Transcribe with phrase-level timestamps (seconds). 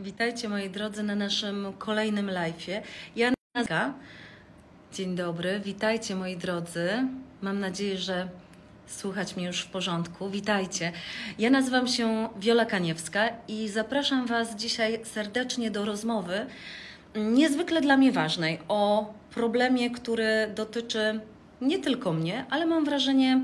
[0.00, 2.80] Witajcie moi drodzy na naszym kolejnym live'ie.
[3.16, 3.94] Ja nazywam.
[4.92, 6.88] Dzień dobry, witajcie moi drodzy.
[7.42, 8.28] Mam nadzieję, że
[8.86, 10.30] słuchać mnie już w porządku.
[10.30, 10.92] Witajcie.
[11.38, 16.46] Ja nazywam się Wiola Kaniewska i zapraszam Was dzisiaj serdecznie do rozmowy
[17.16, 21.20] niezwykle dla mnie ważnej o problemie, który dotyczy
[21.60, 23.40] nie tylko mnie, ale mam wrażenie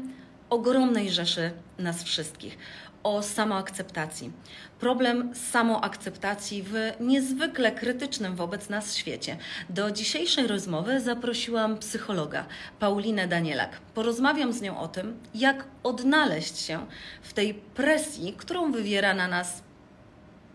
[0.51, 2.59] ogromnej rzeszy nas wszystkich
[3.07, 4.33] o samoakceptacji.
[4.81, 9.37] Problem samoakceptacji w niezwykle krytycznym wobec nas świecie.
[9.71, 12.47] Do dzisiejszej rozmowy zaprosiłam psychologa
[12.79, 13.81] Paulinę Danielak.
[13.95, 16.87] Porozmawiam z nią o tym, jak odnaleźć się
[17.23, 19.63] w tej presji, którą wywiera na nas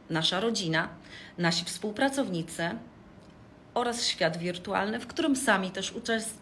[0.09, 0.90] nasza rodzina,
[1.38, 2.70] nasi współpracownicy,
[3.73, 5.93] oraz świat wirtualny, w którym sami też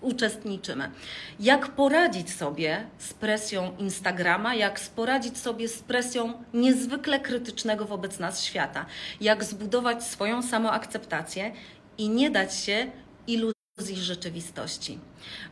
[0.02, 0.92] uczestniczymy.
[1.40, 8.44] Jak poradzić sobie z presją Instagrama, jak poradzić sobie z presją niezwykle krytycznego wobec nas
[8.44, 8.86] świata,
[9.22, 11.52] jak zbudować swoją samoakceptację
[11.98, 12.92] i nie dać się
[13.28, 15.00] iluzji rzeczywistości.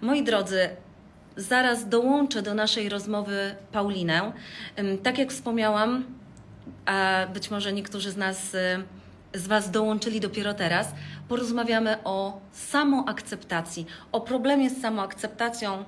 [0.02, 0.70] Moi drodzy,
[1.36, 4.32] zaraz dołączę do naszej rozmowy Paulinę.
[5.04, 6.06] Tak jak wspomniałam,
[6.86, 8.56] a być może niektórzy z nas
[9.38, 10.88] z Was dołączyli dopiero teraz,
[11.28, 15.86] porozmawiamy o samoakceptacji, o problemie z samoakceptacją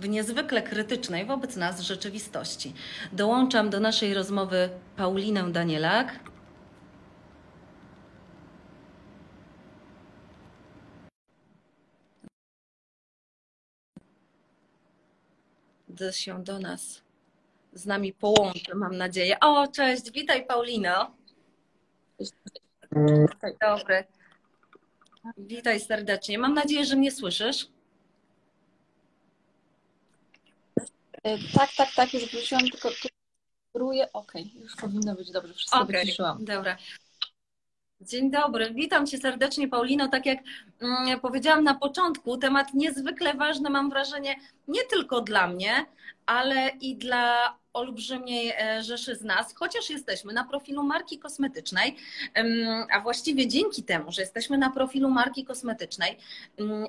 [0.00, 2.74] w niezwykle krytycznej wobec nas rzeczywistości.
[3.12, 6.30] Dołączam do naszej rozmowy Paulinę Danielak.
[16.12, 17.02] się do nas
[17.72, 19.40] z nami połączy, mam nadzieję.
[19.40, 21.10] O, cześć, witaj Paulino.
[22.92, 23.26] Dzień
[23.60, 24.04] dobry.
[25.36, 26.38] Witaj serdecznie.
[26.38, 27.68] Mam nadzieję, że mnie słyszysz.
[31.22, 33.08] E, tak, tak, tak, już wróciłam, tylko tu
[33.72, 34.12] kieruję.
[34.12, 36.44] Okej, okay, już powinno być dobrze, wszystko okay, wyciszyłam.
[36.44, 36.76] Dobra.
[38.00, 40.08] Dzień dobry, witam Cię serdecznie, Paulino.
[40.08, 40.38] Tak jak
[40.80, 44.36] mm, powiedziałam na początku, temat niezwykle ważny, mam wrażenie,
[44.68, 45.86] nie tylko dla mnie,
[46.26, 51.96] ale i dla olbrzymiej e, rzeszy z nas, chociaż jesteśmy na profilu marki kosmetycznej,
[52.92, 56.16] a właściwie dzięki temu, że jesteśmy na profilu marki kosmetycznej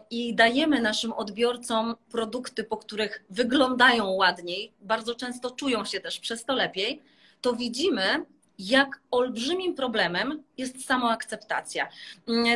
[0.09, 6.45] i dajemy naszym odbiorcom produkty, po których wyglądają ładniej, bardzo często czują się też przez
[6.45, 7.01] to lepiej,
[7.41, 8.25] to widzimy,
[8.59, 11.87] jak olbrzymim problemem jest samoakceptacja.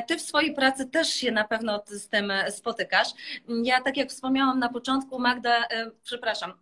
[0.07, 3.07] Ty w swojej pracy też się na pewno z tym spotykasz.
[3.63, 6.53] Ja, tak jak wspomniałam na początku, Magda, e, przepraszam,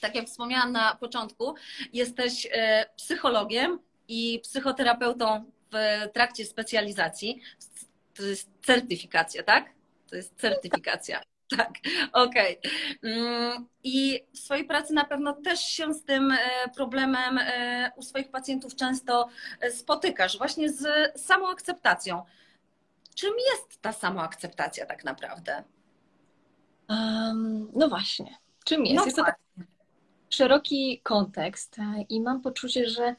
[0.00, 1.54] tak jak wspomniałam na początku,
[1.92, 3.78] jesteś e, psychologiem
[4.08, 7.40] i psychoterapeutą w trakcie specjalizacji.
[8.14, 9.70] To jest certyfikacja, tak?
[10.10, 11.20] To jest certyfikacja.
[11.56, 11.70] Tak,
[12.12, 12.58] okej.
[12.58, 12.72] Okay.
[13.12, 16.38] Mm, I w swojej pracy na pewno też się z tym e,
[16.74, 19.28] problemem e, u swoich pacjentów często
[19.70, 20.86] spotykasz, właśnie z
[21.20, 22.22] samoakceptacją.
[23.14, 25.64] Czym jest ta samoakceptacja tak naprawdę?
[26.88, 28.96] Um, no właśnie, czym jest?
[28.96, 29.38] No jest to tak
[30.30, 33.16] szeroki kontekst e, i mam poczucie, że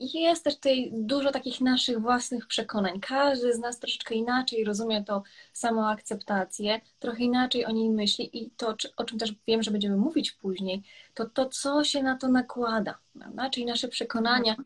[0.00, 3.00] jest też tutaj dużo takich naszych własnych przekonań.
[3.00, 8.74] Każdy z nas troszeczkę inaczej rozumie to samoakceptację, trochę inaczej o niej myśli i to,
[8.96, 10.82] o czym też wiem, że będziemy mówić później,
[11.14, 13.50] to to, co się na to nakłada, prawda?
[13.50, 14.56] czyli nasze przekonania,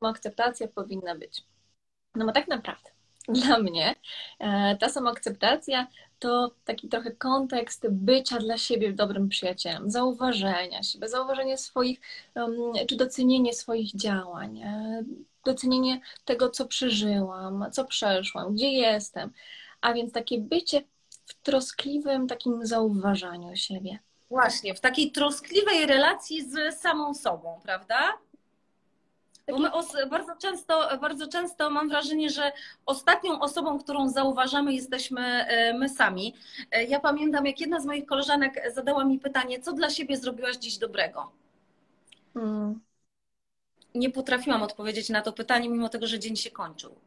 [0.00, 1.44] samoakceptacja powinna być.
[2.14, 2.90] No bo tak naprawdę
[3.28, 3.94] dla mnie
[4.38, 5.86] e, ta samoakceptacja
[6.18, 12.00] to taki trochę kontekst bycia dla siebie dobrym przyjacielem, zauważenia siebie, zauważenie swoich,
[12.88, 15.04] czy docenienie swoich działań, e,
[15.44, 19.32] docenienie tego, co przeżyłam, co przeszłam, gdzie jestem.
[19.80, 20.82] A więc takie bycie
[21.26, 23.98] w troskliwym takim zauważaniu siebie.
[24.30, 28.18] Właśnie, w takiej troskliwej relacji z samą sobą, prawda?
[29.48, 29.70] Bo my
[30.10, 32.52] bardzo często, bardzo często mam wrażenie, że
[32.86, 36.34] ostatnią osobą, którą zauważamy, jesteśmy e, my sami.
[36.70, 40.56] E, ja pamiętam, jak jedna z moich koleżanek zadała mi pytanie, co dla siebie zrobiłaś
[40.56, 41.32] dziś dobrego?
[42.34, 42.80] Hmm.
[43.94, 47.00] Nie potrafiłam odpowiedzieć na to pytanie, mimo tego, że dzień się kończył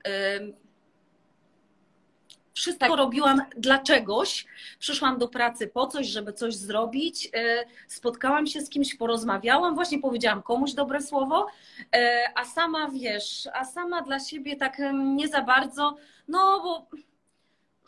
[2.59, 2.97] wszystko tak.
[2.97, 4.45] robiłam dla czegoś.
[4.79, 7.29] Przyszłam do pracy po coś, żeby coś zrobić.
[7.33, 11.47] E, spotkałam się z kimś, porozmawiałam, właśnie powiedziałam komuś dobre słowo,
[11.95, 15.95] e, a sama wiesz, a sama dla siebie tak nie za bardzo,
[16.27, 16.87] no bo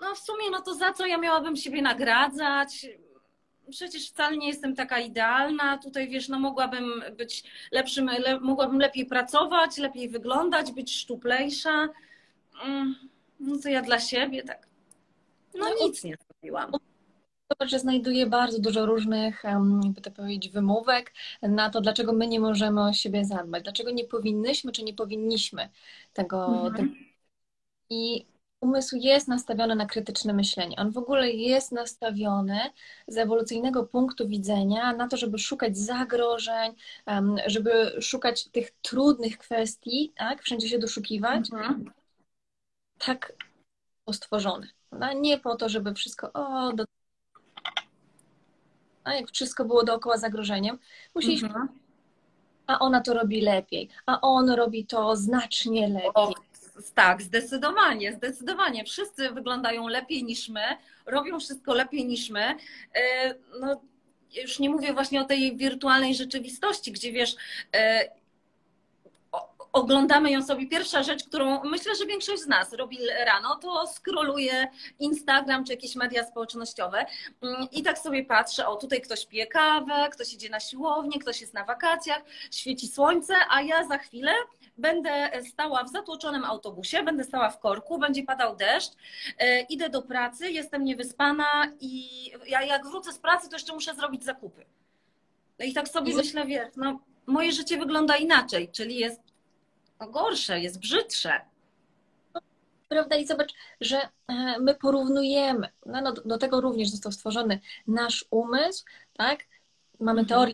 [0.01, 2.87] no w sumie no to za co ja miałabym siebie nagradzać?
[3.69, 5.77] Przecież wcale nie jestem taka idealna.
[5.77, 11.89] Tutaj wiesz, no mogłabym być lepszym, le, mogłabym lepiej pracować, lepiej wyglądać, być szczuplejsza.
[12.63, 13.10] Mm
[13.41, 14.67] no to ja dla siebie tak.
[15.55, 16.71] No, no nic nie zrobiłam.
[17.51, 19.43] zobacz, że znajduje bardzo dużo różnych,
[19.83, 24.03] jakby to powiedzieć, wymówek na to, dlaczego my nie możemy o siebie zadbać, dlaczego nie
[24.03, 25.69] powinnyśmy, czy nie powinniśmy
[26.13, 26.45] tego.
[26.45, 26.73] Mhm.
[26.73, 26.89] tego.
[27.89, 28.25] I
[28.61, 30.75] umysł jest nastawiony na krytyczne myślenie.
[30.77, 32.59] On w ogóle jest nastawiony
[33.07, 36.73] z ewolucyjnego punktu widzenia na to, żeby szukać zagrożeń,
[37.45, 40.41] żeby szukać tych trudnych kwestii, tak?
[40.41, 41.51] Wszędzie się doszukiwać.
[41.53, 41.91] Mhm.
[43.05, 43.33] Tak
[44.13, 44.67] stworzony.
[44.91, 46.83] No, nie po to, żeby wszystko, o, do...
[49.03, 50.79] a jak wszystko było dookoła zagrożeniem,
[51.15, 51.67] musieliśmy, Mhm.
[52.67, 56.11] a ona to robi lepiej, a on robi to znacznie lepiej.
[56.13, 56.33] O,
[56.95, 58.83] tak, zdecydowanie, zdecydowanie.
[58.85, 60.63] Wszyscy wyglądają lepiej niż my,
[61.05, 62.55] robią wszystko lepiej niż my.
[62.95, 63.81] E, No,
[64.43, 67.35] już nie mówię właśnie o tej wirtualnej rzeczywistości, gdzie wiesz,
[67.75, 68.09] e,
[69.73, 70.67] oglądamy ją sobie.
[70.67, 74.67] Pierwsza rzecz, którą myślę, że większość z nas robi rano, to skroluje
[74.99, 77.05] Instagram czy jakieś media społecznościowe
[77.41, 81.41] Mm, i tak sobie patrzę, o tutaj ktoś pije kawę, ktoś idzie na siłownię, ktoś
[81.41, 82.21] jest na wakacjach,
[82.51, 84.31] świeci słońce, a ja za chwilę
[84.77, 88.91] będę stała w zatłoczonym autobusie, będę stała w korku, będzie padał deszcz,
[89.37, 91.45] e, idę do pracy, jestem niewyspana
[91.79, 92.05] i
[92.47, 94.65] ja jak wrócę z pracy, to jeszcze muszę zrobić zakupy.
[95.59, 99.21] No i tak sobie I- myślę, wiesz, no moje życie wygląda inaczej, czyli jest
[100.01, 101.41] no, gorsze, jest brzydsze.
[102.89, 103.15] Prawda?
[103.15, 105.67] I zobacz, że e, my porównujemy.
[105.85, 109.39] No, no, do tego również został stworzony nasz umysł, tak?
[109.99, 110.27] Mamy Mhm.
[110.27, 110.53] teorię,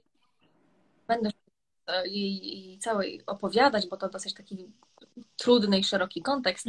[1.08, 1.30] będę
[1.88, 4.72] e, jej, jej całej opowiadać, bo to dosyć taki
[5.38, 6.68] trudny i szeroki kontekst.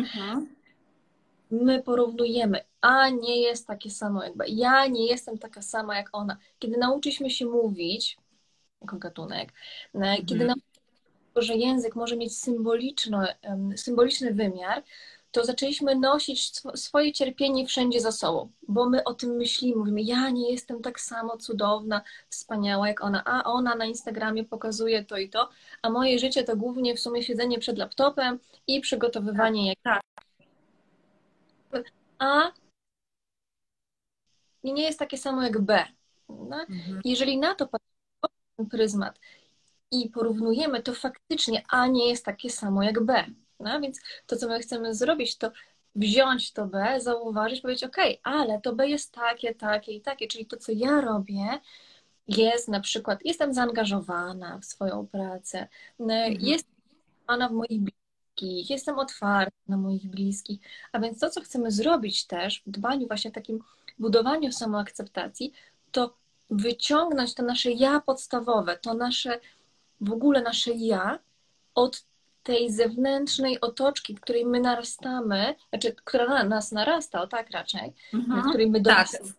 [1.50, 4.44] My porównujemy, a nie jest takie samo jakby.
[4.48, 6.36] Ja nie jestem taka sama jak ona.
[6.58, 8.18] Kiedy nauczyliśmy się mówić,
[8.80, 9.52] jako gatunek,
[9.94, 10.60] e, kiedy Mhm.
[11.40, 13.26] Się, że język może mieć symboliczny,
[13.76, 14.82] symboliczny wymiar,
[15.32, 20.02] to zaczęliśmy nosić sw- swoje cierpienie wszędzie za sobą, bo my o tym myślimy, mówimy,
[20.02, 25.16] ja nie jestem tak samo cudowna, wspaniała jak ona, a ona na Instagramie pokazuje to
[25.16, 25.48] i to,
[25.82, 30.02] a moje życie to głównie w sumie siedzenie przed laptopem i przygotowywanie jak
[31.70, 31.92] Tak.
[32.18, 32.52] A
[34.64, 35.84] nie jest takie samo jak B.
[36.28, 36.60] No?
[36.60, 37.00] Mhm.
[37.04, 37.88] Jeżeli na to patrzymy
[38.56, 39.20] ten pryzmat
[39.90, 43.24] i porównujemy, to faktycznie A nie jest takie samo jak B.
[43.60, 43.80] No?
[43.80, 45.50] Więc to, co my chcemy zrobić, to
[45.94, 50.46] wziąć to B, zauważyć, powiedzieć, ok, ale to B jest takie, takie i takie, czyli
[50.46, 51.60] to, co ja robię,
[52.28, 55.68] jest na przykład, jestem zaangażowana w swoją pracę,
[56.00, 56.34] Mhm.
[56.40, 56.74] jestem
[57.28, 60.60] zaangażowana w moich bliskich, jestem otwarta na moich bliskich,
[60.92, 63.60] a więc to, co chcemy zrobić też w dbaniu właśnie takim
[63.98, 65.52] budowaniu samoakceptacji,
[65.92, 66.16] to
[66.50, 69.40] wyciągnąć to nasze ja podstawowe, to nasze,
[70.00, 71.18] w ogóle nasze ja
[71.74, 72.04] od
[72.42, 77.92] tej zewnętrznej otoczki, w której my narastamy, znaczy, która na nas narasta, o tak raczej,
[78.12, 78.48] w Mhm.
[78.48, 78.84] której my Tak.
[78.84, 79.32] dorastamy,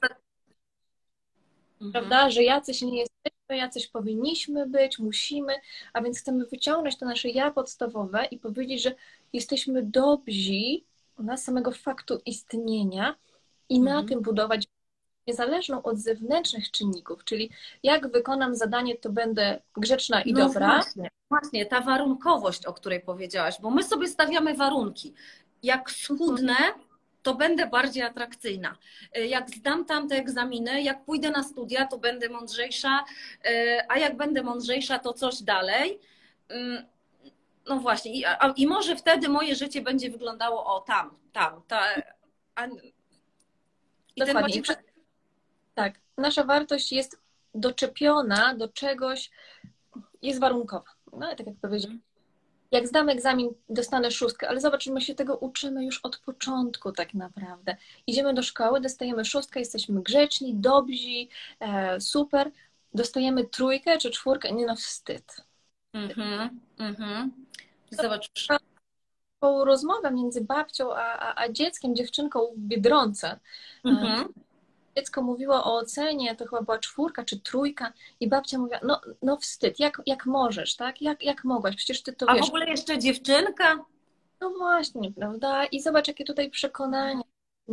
[1.81, 1.91] Mhm.
[1.91, 5.53] prawda, że jacyś nie jesteśmy, jacyś powinniśmy być, musimy,
[5.93, 8.95] a więc chcemy wyciągnąć to nasze ja podstawowe i powiedzieć, że
[9.33, 10.81] jesteśmy dobrzy
[11.19, 13.15] na samego faktu istnienia
[13.69, 14.07] i na Mhm.
[14.07, 14.67] tym budować
[15.27, 17.49] niezależną od zewnętrznych czynników, czyli
[17.83, 20.75] jak wykonam zadanie, to będę grzeczna i No dobra.
[20.75, 25.13] Właśnie, właśnie, ta warunkowość, o której powiedziałaś, bo my sobie stawiamy warunki.
[25.63, 26.55] Jak schudnę,
[27.23, 28.77] to będę bardziej atrakcyjna.
[29.17, 33.05] Y, Jak zdam tamte egzaminy, jak pójdę na studia, to będę mądrzejsza,
[33.45, 33.49] y,
[33.89, 35.99] a jak będę mądrzejsza, to coś dalej.
[36.51, 36.85] Ym,
[37.69, 41.81] No właśnie, i, a, i może wtedy moje życie będzie wyglądało o tam, tam, ta,
[42.55, 44.61] a, i ten Dokładnie.
[44.61, 44.83] Tak,
[46.19, 47.17] nasza wartość jest
[47.55, 49.31] doczepiona do czegoś,
[50.21, 50.91] jest warunkowa.
[51.13, 51.99] No, tak jak powiedziałam.
[52.71, 57.13] Jak zdam egzamin, dostanę szóstkę, ale zobacz, my się tego uczymy już od początku tak
[57.13, 57.77] naprawdę.
[58.07, 61.27] Idziemy do szkoły, dostajemy szóstkę, jesteśmy grzeczni, dobrzy,
[61.59, 62.51] e, super.
[62.93, 65.45] Dostajemy trójkę czy czwórkę, nie no wstyd.
[65.93, 67.31] Mhm, mhm.
[67.91, 68.29] Zobacz,
[69.39, 73.39] Tą rozmowę między babcią a, a, a dzieckiem, dziewczynką w Biedronce,
[73.85, 74.33] mhm.
[74.99, 79.37] Dziecko mówiło o ocenie, to chyba była czwórka czy trójka i babcia mówiła, no, no
[79.37, 81.01] wstyd, jak, jak możesz, tak?
[81.01, 81.75] Jak, jak mogłaś?
[81.75, 82.45] Przecież ty to A wiesz.
[82.45, 83.85] w ogóle jeszcze dziewczynka?
[84.41, 85.65] No właśnie, prawda?
[85.65, 87.21] I zobacz, jakie tutaj przekonanie.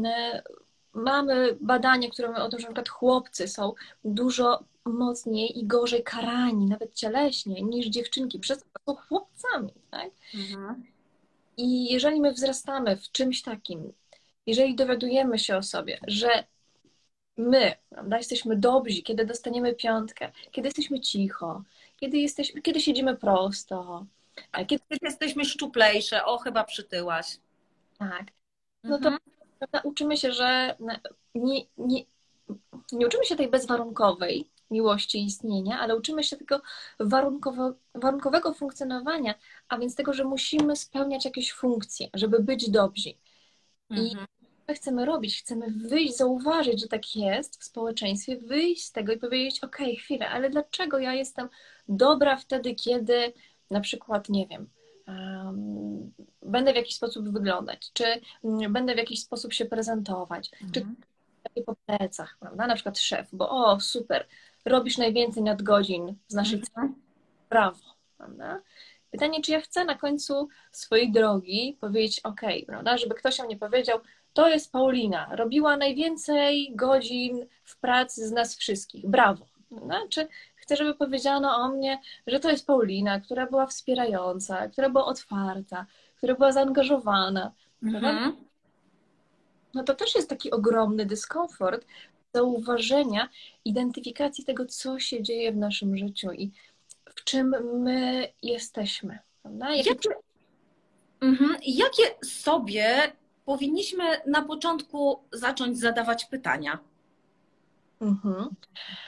[0.04, 0.42] E,
[0.96, 3.72] Mamy badania, które mówią o tym, że na przykład chłopcy są
[4.04, 10.10] dużo mocniej i gorzej karani, nawet cieleśnie, niż dziewczynki, przez to są chłopcami, tak?
[10.34, 10.84] Mhm.
[11.56, 13.92] I jeżeli my wzrastamy w czymś takim,
[14.46, 16.44] jeżeli dowiadujemy się o sobie, że
[17.36, 21.62] my, prawda, jesteśmy dobrzy, kiedy dostaniemy piątkę, kiedy jesteśmy cicho,
[21.96, 24.06] kiedy, jesteśmy, kiedy siedzimy prosto,
[24.52, 27.38] a kiedy jesteśmy szczuplejsze, o chyba przytyłaś.
[27.98, 28.26] tak,
[28.88, 29.20] no to Mhm.
[29.84, 30.76] uczymy się, że
[31.34, 32.04] nie, nie,
[32.92, 36.60] nie uczymy się tej bezwarunkowej miłości i istnienia, ale uczymy się tego
[37.00, 39.34] warunkowo, warunkowego funkcjonowania,
[39.68, 43.10] a więc tego, że musimy spełniać jakieś funkcje, żeby być dobrzy.
[43.90, 44.26] Mhm.
[44.74, 49.64] Chcemy robić, chcemy wyjść, zauważyć, że tak jest w społeczeństwie, wyjść z tego i powiedzieć,
[49.64, 51.48] ok, chwilę, ale dlaczego ja jestem
[51.88, 53.32] dobra wtedy, kiedy
[53.70, 54.68] na przykład, nie wiem,
[55.08, 58.04] um, będę w jakiś sposób wyglądać, czy
[58.44, 60.96] mm, będę w jakiś sposób się prezentować, czy Mhm.
[61.42, 62.66] takie po plecach, prawda?
[62.66, 64.26] Na przykład szef, bo o, super,
[64.64, 66.94] robisz najwięcej nadgodzin z naszej Mhm.
[67.50, 67.84] brawo,
[68.18, 68.60] prawda?
[69.16, 72.96] Pytanie, czy ja chcę na końcu swojej drogi powiedzieć ok, prawda?
[72.98, 73.98] Żeby ktoś o mnie powiedział,
[74.32, 79.46] to jest Paulina, robiła najwięcej godzin w pracy z nas wszystkich, brawo.
[79.68, 80.00] Prawda?
[80.08, 85.04] Czy chcę, żeby powiedziano o mnie, że to jest Paulina, która była wspierająca, która była
[85.04, 88.36] otwarta, która była zaangażowana, Mhm.
[89.74, 91.86] no to też jest taki ogromny dyskomfort
[92.34, 93.28] zauważenia,
[93.64, 96.50] identyfikacji tego, co się dzieje w naszym życiu i
[97.24, 99.18] czym my jesteśmy.
[99.42, 99.74] Prawda?
[99.74, 99.90] Jakie...
[99.90, 100.10] Jakie,
[101.20, 101.56] mhm.
[101.62, 103.12] Jakie sobie
[103.44, 106.78] powinniśmy na początku zacząć zadawać pytania?
[108.00, 108.48] Mhm.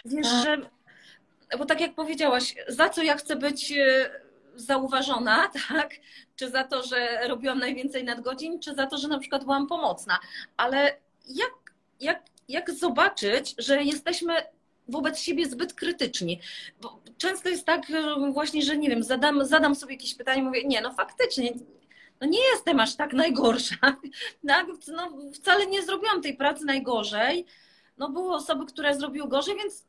[0.04, 0.44] Wiesz, Tak.
[0.44, 0.70] że,
[1.58, 4.10] bo tak jak powiedziałaś, za co ja chcę być e,
[4.54, 5.90] zauważona, tak?
[6.36, 10.18] Czy za to, że robiłam najwięcej nadgodzin, czy za to, że na przykład byłam pomocna.
[10.56, 10.96] Ale
[11.28, 11.52] jak,
[12.00, 14.34] jak, jak zobaczyć, że jesteśmy
[14.88, 16.40] wobec siebie zbyt krytyczni?
[16.80, 20.64] Bo często jest tak e, właśnie, że nie wiem, zadam, zadam sobie jakieś pytanie, mówię,
[20.64, 21.52] nie, no faktycznie,
[22.20, 23.76] no nie jestem aż tak najgorsza.
[24.48, 24.66] Tak?
[24.88, 27.46] No, wcale nie zrobiłam tej pracy najgorzej.
[27.98, 29.84] No były osoby, które zrobiły gorzej, więc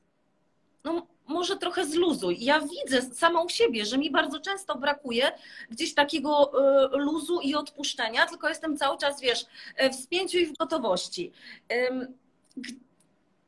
[0.83, 2.37] no, może trochę zluzuj.
[2.39, 5.31] Ja widzę samą siebie, że mi bardzo często brakuje
[5.69, 6.51] gdzieś takiego
[6.93, 9.45] y, luzu i odpuszczenia, tylko jestem cały czas, wiesz,
[9.91, 11.31] w spięciu i w gotowości.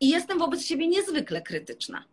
[0.02, 2.04] I jestem wobec siebie niezwykle krytyczna.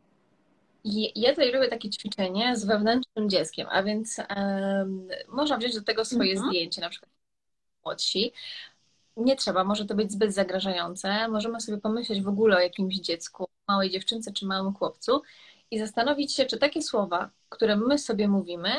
[1.14, 6.04] Ja tutaj robię takie ćwiczenie z wewnętrznym dzieckiem, a więc em, można wziąć do tego
[6.04, 6.50] swoje Mhm.
[6.50, 7.10] zdjęcie, na przykład
[7.84, 8.32] młodsi.
[9.16, 11.28] Nie trzeba, może to być zbyt zagrażające.
[11.28, 15.22] Możemy sobie pomyśleć w ogóle o jakimś dziecku, małej dziewczynce czy małym chłopcu
[15.70, 18.70] i zastanowić się, czy takie słowa, które my sobie mówimy,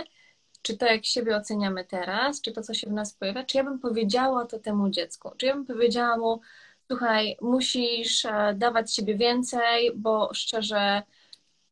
[0.61, 3.63] czy to jak siebie oceniamy teraz, czy to, co się w nas pojawia, czy ja
[3.63, 6.41] bym powiedziała to temu dziecku, czy ja bym powiedziała mu,
[6.91, 11.01] słuchaj, musisz e, dawać siebie więcej, bo szczerze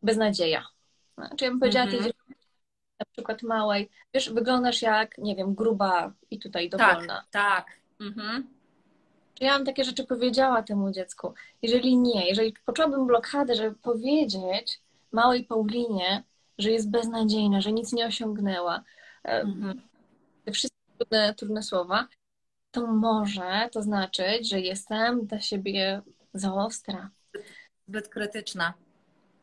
[0.03, 0.67] beznadzieja.
[1.17, 2.03] No, Czy ja bym powiedziała Mhm.
[2.03, 2.36] dziewczynie,
[3.00, 7.25] na przykład małej, wiesz, wyglądasz jak, nie wiem, gruba i tutaj dowolna.
[7.31, 7.67] Tak.
[8.00, 8.47] Mhm.
[9.33, 11.33] Czy ja bym takie rzeczy powiedziała temu dziecku?
[11.62, 14.79] Jeżeli nie, jeżeli poczułabym blokadę, żeby powiedzieć
[15.12, 16.24] małej Paulinie,
[16.57, 18.83] że jest beznadziejna, że nic nie osiągnęła,
[19.24, 19.81] e, Mhm.
[20.45, 22.07] te wszystkie trudne, trudne słowa,
[22.77, 26.01] to może to znaczyć, że jestem dla siebie
[26.34, 27.10] za ostra.
[27.88, 28.74] Zbyt krytyczna.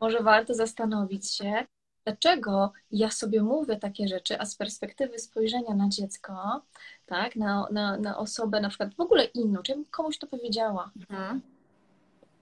[0.01, 1.67] Może warto zastanowić się,
[2.05, 6.63] dlaczego ja sobie mówię takie rzeczy, a z perspektywy spojrzenia na dziecko,
[7.07, 10.27] tak, na, na, na osobę na przykład w ogóle inną, czy ja bym komuś to
[10.27, 11.41] powiedziała, Mhm.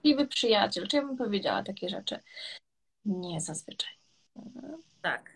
[0.03, 2.19] miły przyjaciel, czy ja bym powiedziała takie rzeczy?
[3.05, 3.91] Nie zazwyczaj.
[5.01, 5.29] Tak.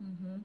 [0.00, 0.44] Mhm.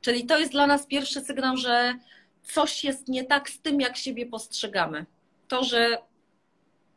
[0.00, 1.94] Czyli to jest dla nas pierwszy sygnał, że
[2.42, 5.06] coś jest nie tak z tym, jak siebie postrzegamy.
[5.48, 5.98] To, że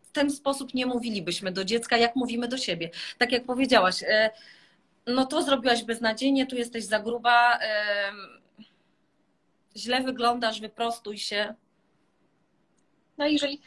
[0.01, 2.89] w ten sposób nie mówilibyśmy do dziecka, jak mówimy do siebie.
[3.17, 4.29] Tak jak powiedziałaś, e,
[5.07, 8.11] no to zrobiłaś beznadziejnie, tu jesteś za gruba, e,
[9.75, 11.53] źle wyglądasz, wyprostuj się.
[13.17, 13.61] No jeżeli,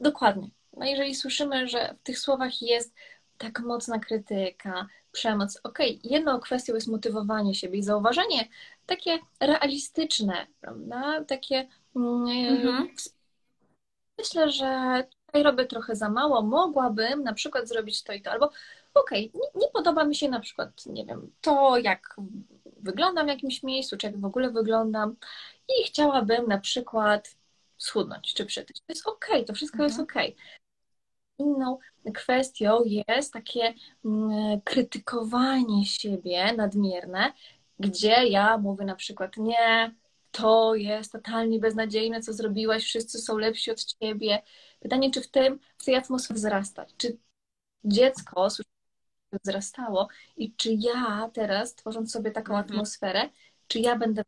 [0.00, 2.94] dokładnie, no jeżeli słyszymy, że w tych słowach jest
[3.38, 8.48] tak mocna krytyka, przemoc, okej, jedną kwestią jest motywowanie siebie i zauważenie
[8.86, 12.88] takie realistyczne, prawda, takie mm, Mhm.
[14.18, 18.50] myślę, że tutaj robię trochę za mało, mogłabym na przykład zrobić to i to, albo
[18.94, 22.16] okej, nie, nie podoba mi się na przykład, nie wiem, to jak
[22.76, 25.16] wyglądam w jakimś miejscu, czy jak w ogóle wyglądam
[25.68, 27.36] i chciałabym na przykład
[27.76, 28.80] schudnąć czy przytyć.
[28.80, 30.04] To jest okej, to wszystko jest Mhm.
[30.04, 30.36] okej.
[31.38, 31.78] Inną
[32.14, 33.74] kwestią jest takie
[34.04, 37.32] mm, krytykowanie siebie nadmierne,
[37.78, 39.94] gdzie ja mówię na przykład nie,
[40.30, 44.42] to jest totalnie beznadziejne, co zrobiłaś, wszyscy są lepsi od ciebie.
[44.80, 46.94] Pytanie, czy w tym, w tej atmosferze wzrastać?
[46.96, 47.18] Czy
[47.84, 48.48] dziecko
[49.44, 52.64] wzrastało i czy ja teraz, tworząc sobie taką Mhm.
[52.70, 53.28] atmosferę,
[53.68, 54.22] czy ja będę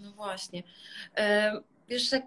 [0.00, 0.62] No właśnie.
[1.16, 1.52] E,
[1.88, 2.22] Wiesz, jak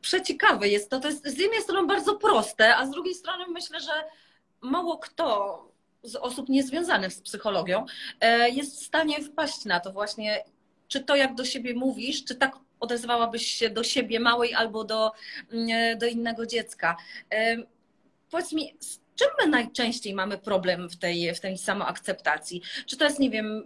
[0.00, 1.00] przeciekawe jest to.
[1.00, 3.92] To jest z jednej strony bardzo proste, a z drugiej strony myślę, że
[4.60, 5.70] mało kto
[6.02, 7.86] z osób niezwiązanych z psychologią
[8.20, 10.44] e, jest w stanie wpaść na to właśnie,
[10.88, 15.12] czy to jak do siebie mówisz, czy tak odezwałabyś się do siebie małej albo do,
[15.52, 16.96] mm, do innego dziecka.
[18.30, 22.62] Powiedz mi, z czym my najczęściej mamy problem w tej, w tej samoakceptacji?
[22.86, 23.64] Czy to jest, nie wiem,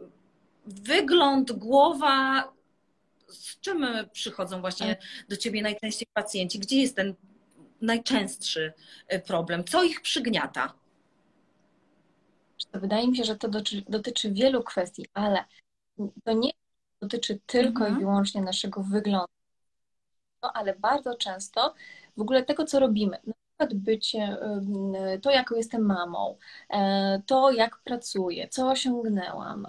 [0.67, 2.49] wygląd, głowa?
[3.29, 4.97] Z czym przychodzą właśnie
[5.29, 6.59] do ciebie najczęściej pacjenci?
[6.59, 7.15] Gdzie jest ten
[7.81, 8.73] najczęstszy
[9.27, 9.65] problem?
[9.65, 10.75] Co ich przygniata?
[12.73, 15.45] Wydaje mi się, że to dotyczy, dotyczy wielu kwestii, ale
[16.25, 16.51] to nie
[17.01, 17.97] dotyczy tylko mhm.
[17.97, 19.33] i wyłącznie naszego wyglądu,
[20.43, 21.75] no, ale bardzo często
[22.17, 23.19] w ogóle tego, co robimy.
[23.27, 24.37] Na przykład bycie,
[25.23, 26.37] to jaką jestem mamą,
[26.71, 29.67] e, to jak pracuję, co osiągnęłam,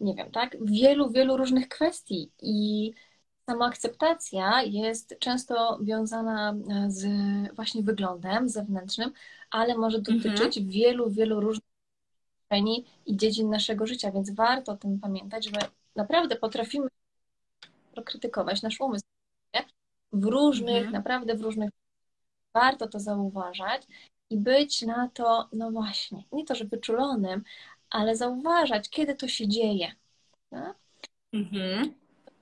[0.00, 0.56] nie wiem, tak?
[0.60, 2.92] Wielu, wielu różnych kwestii i
[3.48, 6.54] samoakceptacja jest często wiązana
[6.88, 7.06] z
[7.54, 9.12] właśnie wyglądem zewnętrznym,
[9.50, 10.68] ale może dotyczyć mhm.
[10.68, 11.68] wielu, wielu różnych
[12.48, 16.88] przestrzeni i dziedzin naszego życia, więc warto o tym pamiętać, że naprawdę potrafimy
[18.04, 19.04] krytykować nasz umysł
[20.12, 20.92] w różnych, mhm.
[20.92, 21.70] naprawdę w różnych.
[22.54, 23.82] Warto to zauważać
[24.30, 27.42] i być na to, no właśnie, nie to, że wyczulonym,
[27.90, 29.92] ale zauważać, kiedy to się dzieje.
[31.32, 31.94] Mhm.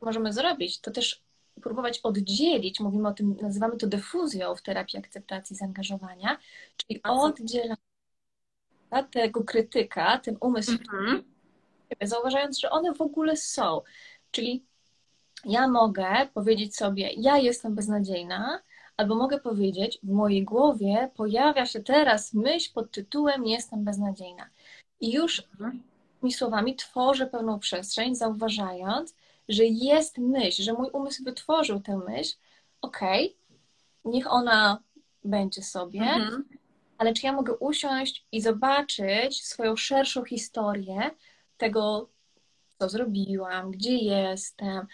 [0.07, 1.23] Możemy zrobić, to też
[1.63, 6.39] próbować oddzielić, mówimy o tym, nazywamy to dyfuzją w terapii akceptacji zaangażowania,
[6.77, 7.79] czyli oddzielać
[9.11, 11.23] tego krytyka, ten umysł, mhm.
[12.03, 13.81] zauważając, że one w ogóle są.
[14.31, 14.65] Czyli
[15.45, 18.63] ja mogę powiedzieć sobie, ja jestem beznadziejna,
[18.97, 24.51] albo mogę powiedzieć, w mojej głowie pojawia się teraz myśl pod tytułem jestem beznadziejna.
[25.01, 25.83] I już mhm.
[26.21, 29.15] tymi słowami tworzę pewną przestrzeń, zauważając,
[29.49, 32.37] że jest myśl, że mój umysł wytworzył tę myśl,
[32.81, 34.83] okej, okay, niech ona
[35.25, 36.45] będzie sobie, mhm.
[36.99, 41.11] ale czy ja mogę usiąść i zobaczyć swoją szerszą historię
[41.57, 42.09] tego,
[42.79, 44.87] co zrobiłam, gdzie jestem.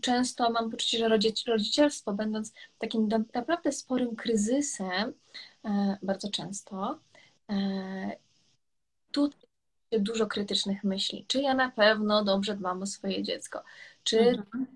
[0.00, 1.08] Często mam poczucie, że
[1.46, 5.12] rodzicielstwo, będąc takim naprawdę sporym kryzysem,
[5.64, 6.98] e, bardzo często,
[7.50, 8.16] e,
[9.12, 9.47] tutaj
[9.92, 11.24] dużo krytycznych myśli.
[11.28, 13.62] Czy ja na pewno dobrze dbam o swoje dziecko?
[14.04, 14.66] Czy mhm.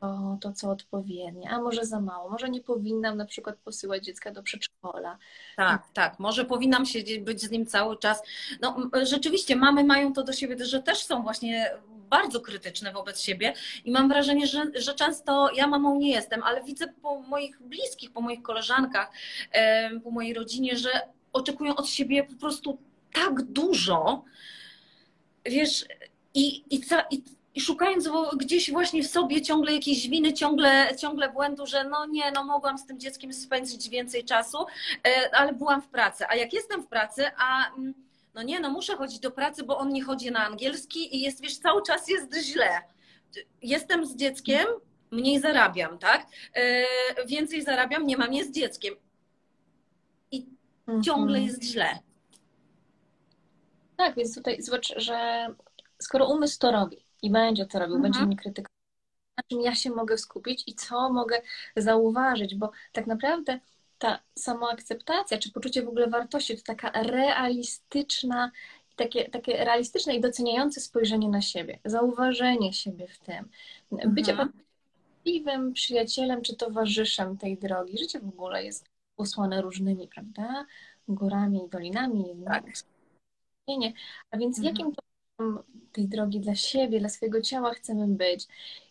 [0.00, 1.50] to, to, co odpowiednie?
[1.50, 2.30] A może za mało?
[2.30, 5.18] Może nie powinnam na przykład posyłać dziecka do przedszkola?
[5.56, 6.18] Tak, tak.
[6.18, 8.22] Może powinnam siedzieć, być z nim cały czas.
[8.60, 11.70] No, rzeczywiście, mamy mają to do siebie, że też są właśnie
[12.10, 16.64] bardzo krytyczne wobec siebie i mam wrażenie, że, że często ja mamą nie jestem, ale
[16.64, 19.10] widzę po moich bliskich, po moich koleżankach,
[20.04, 20.90] po mojej rodzinie, że
[21.32, 22.78] oczekują od siebie po prostu
[23.14, 24.24] tak dużo,
[25.44, 25.84] wiesz,
[26.34, 27.22] i, i, i,
[27.54, 32.30] i szukając gdzieś właśnie w sobie ciągle jakiejś winy, ciągle, ciągle błędu, że no nie,
[32.32, 34.58] no mogłam z tym dzieckiem spędzić więcej czasu,
[35.06, 36.24] e, ale byłam w pracy.
[36.28, 37.94] A jak jestem w pracy, a mm,
[38.34, 41.42] no nie, no muszę chodzić do pracy, bo on nie chodzi na angielski i jest,
[41.42, 42.82] wiesz, cały czas jest źle.
[43.62, 44.66] Jestem z dzieckiem,
[45.10, 46.26] mniej zarabiam, tak?
[46.54, 46.84] E,
[47.26, 48.94] więcej zarabiam, nie mam je z dzieckiem.
[50.30, 50.46] I
[51.04, 51.44] ciągle mhm.
[51.44, 51.98] jest źle.
[53.96, 55.46] Tak, więc tutaj zobacz, że
[55.98, 58.12] skoro umysł to robi i będzie to robił, mhm.
[58.12, 58.74] będzie mnie krytykował,
[59.36, 61.42] na czym ja się mogę skupić i co mogę
[61.76, 63.60] zauważyć, bo tak naprawdę
[63.98, 68.50] ta samoakceptacja, czy poczucie w ogóle wartości, to taka realistyczna,
[68.96, 73.48] takie, takie realistyczne i doceniające spojrzenie na siebie, zauważenie siebie w tym,
[74.06, 74.52] bycie mhm.
[75.24, 77.98] prawdziwym przyjacielem czy towarzyszem tej drogi.
[77.98, 80.66] Życie w ogóle jest usłane różnymi, prawda?
[81.08, 82.24] Górami i dolinami.
[82.46, 82.64] Tak
[83.68, 83.92] nie.
[84.30, 84.76] A więc mhm.
[84.76, 84.92] jakim
[85.92, 88.46] tej drogi dla siebie, dla swojego ciała chcemy być?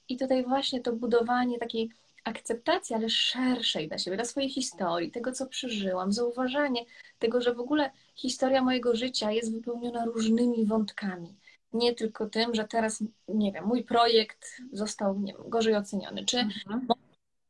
[0.10, 1.90] I tutaj właśnie to budowanie takiej
[2.24, 6.86] akceptacji, ale szerszej dla siebie, dla swojej historii, tego, co przeżyłam, zauważanie
[7.20, 11.36] tego, że w ogóle historia mojego życia jest wypełniona różnymi wątkami.
[11.74, 16.40] Nie tylko tym, że teraz, nie wiem, mój projekt został nie wiem, gorzej oceniony, czy
[16.40, 16.88] mhm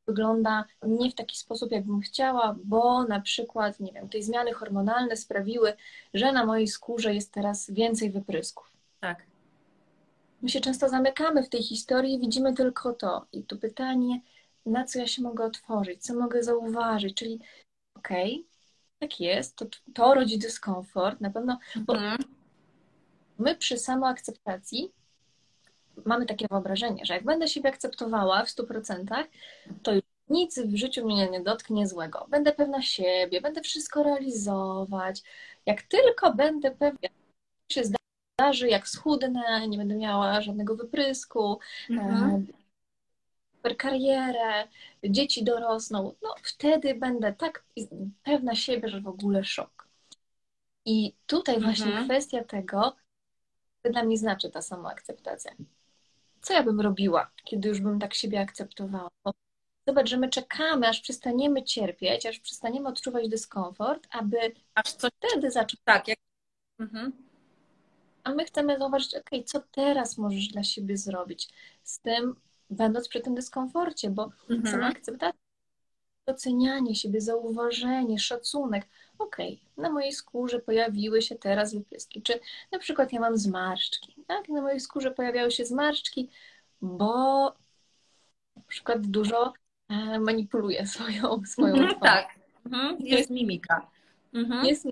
[0.08, 5.18] wygląda nie w taki sposób, jakbym chciała, bo na przykład, nie wiem, tej zmiany hormonalne
[5.18, 5.74] sprawiły,
[6.14, 8.78] że na mojej skórze jest teraz więcej wyprysków.
[9.00, 9.24] Tak.
[10.42, 13.26] My się często zamykamy w tej historii i widzimy tylko to.
[13.32, 14.22] I tu pytanie,
[14.66, 17.40] na co ja się mogę otworzyć, co mogę zauważyć, czyli
[17.96, 18.46] okej, okay,
[19.00, 22.18] tak jest, to, to rodzi dyskomfort, na pewno, bo mhm.
[23.38, 24.92] my przy samoakceptacji
[26.06, 29.24] mamy takie wyobrażenie, że jak będę siebie akceptowała w 100%,
[29.84, 32.26] to już nic w życiu mnie nie dotknie złego.
[32.30, 35.22] Będę pewna siebie, będę wszystko realizować.
[35.66, 37.10] Jak tylko będę pewna,
[37.72, 42.48] się zdarzy, jak schudnę, nie będę miała żadnego wyprysku, mhm.
[43.56, 44.68] super karierę,
[45.04, 47.64] dzieci dorosną, no wtedy będę tak
[48.24, 49.88] pewna siebie, że w ogóle szok.
[50.86, 52.06] I tutaj właśnie mhm.
[52.06, 52.96] kwestia tego,
[53.84, 55.52] co dla mnie znaczy ta samoakceptacja.
[56.44, 59.10] Co ja bym robiła, kiedy już bym tak siebie akceptowała?
[59.88, 64.38] Zobacz, że my czekamy, aż przestaniemy cierpieć, aż przestaniemy odczuwać dyskomfort, aby
[64.76, 65.82] aż coś wtedy zacząć.
[65.84, 66.18] Tak, jak...
[66.80, 67.12] Mhm.
[68.24, 71.50] A my chcemy zauważyć, ok, co teraz możesz dla siebie zrobić
[71.84, 72.36] z tym,
[72.70, 74.68] będąc przy tym dyskomforcie, bo mhm.
[74.68, 75.40] sama akceptacja,
[76.26, 78.88] docenianie siebie, zauważenie, szacunek.
[79.24, 79.38] Ok,
[79.78, 82.40] na mojej skórze pojawiły się teraz wypryski, czy
[82.72, 84.50] na przykład ja mam zmarszczki, tak?
[84.50, 86.30] Na mojej skórze pojawiały się zmarszczki,
[86.82, 87.44] bo
[88.56, 89.54] na przykład dużo
[89.90, 92.28] e, manipuluję swoją, swoją mhm, Tak,
[92.66, 92.98] mhm.
[93.00, 93.92] jest mimika.
[94.34, 94.66] Mhm.
[94.66, 94.88] Jest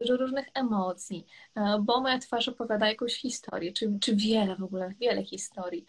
[0.00, 4.94] dużo różnych emocji, e, bo moja twarz opowiada jakąś historię, czy, czy wiele w ogóle,
[5.00, 5.86] wiele historii.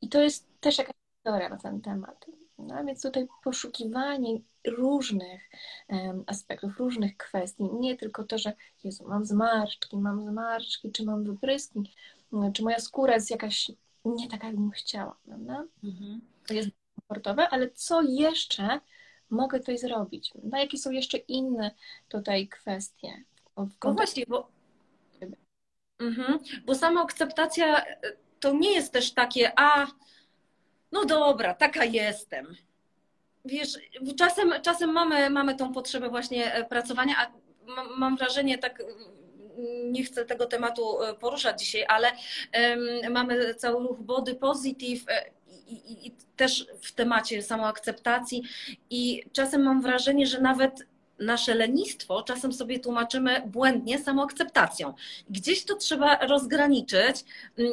[0.00, 2.26] I to jest też jakaś historia na ten temat.
[2.58, 5.50] No, więc tutaj poszukiwanie różnych
[5.88, 7.64] um, aspektów, różnych kwestii.
[7.72, 8.52] Nie tylko to, że
[8.84, 11.94] Jezu, mam zmarszczki, mam zmarszczki, czy mam wypryski,
[12.54, 13.70] czy moja skóra jest jakaś
[14.04, 15.64] nie taka, jakbym chciała, prawda?
[15.84, 16.20] Mhm.
[16.46, 18.80] To jest komfortowe, ale co jeszcze
[19.30, 20.32] mogę tutaj zrobić?
[20.44, 21.70] No, jakie są jeszcze inne
[22.08, 23.24] tutaj kwestie?
[23.56, 24.48] No właśnie, bo,
[25.98, 26.38] mhm.
[26.66, 27.84] bo sama akceptacja
[28.40, 29.86] to nie jest też takie, a
[30.92, 32.56] no dobra, taka jestem.
[33.44, 33.78] Wiesz,
[34.18, 37.32] czasem, czasem mamy, mamy tą potrzebę właśnie e, pracowania, a
[37.98, 38.82] mam wrażenie, tak
[39.84, 45.30] nie chcę tego tematu e, poruszać dzisiaj, ale um, mamy cały ruch body positive e,
[45.66, 48.42] i, i, i, też w temacie samoakceptacji
[48.90, 50.86] i czasem mam wrażenie, że nawet
[51.18, 54.94] nasze lenistwo czasem sobie tłumaczymy błędnie samoakceptacją.
[55.30, 57.24] Gdzieś to trzeba rozgraniczyć,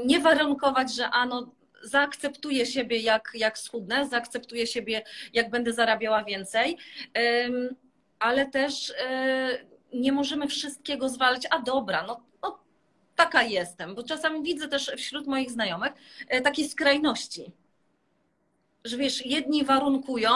[0.06, 1.51] nie warunkować, że ano
[1.86, 6.78] zaakceptuję siebie jak, jak schudnę, zaakceptuję siebie jak będę zarabiała więcej,
[8.19, 12.60] ale też e, nie możemy wszystkiego zwalać, a dobra, no, no
[13.15, 15.93] taka jestem, bo czasami widzę też wśród moich znajomych
[16.28, 17.52] e, takie skrajności
[18.86, 20.32] że wiesz, jedni warunkują,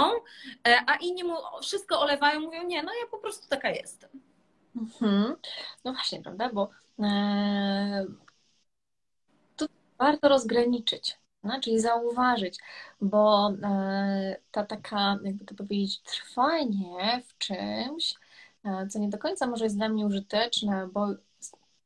[0.67, 4.09] e, a inni mu wszystko olewają, mówią, nie, no ja po prostu taka jestem.
[4.75, 5.35] Mhm.
[5.85, 8.05] No właśnie, prawda, bo e,
[9.57, 9.65] tu
[9.97, 11.17] warto rozgraniczyć,
[11.61, 12.59] czyli zauważyć,
[13.01, 18.15] bo e, ta taka, jakby to powiedzieć, trwanie w czymś,
[18.65, 21.07] e, co nie do końca może jest dla mnie użyteczne, bo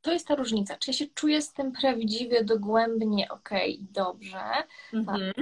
[0.01, 0.75] to jest ta różnica.
[0.77, 4.43] Czy ja się czuję z tym prawdziwie, dogłębnie, okej, okay, dobrze,
[4.93, 5.33] mhm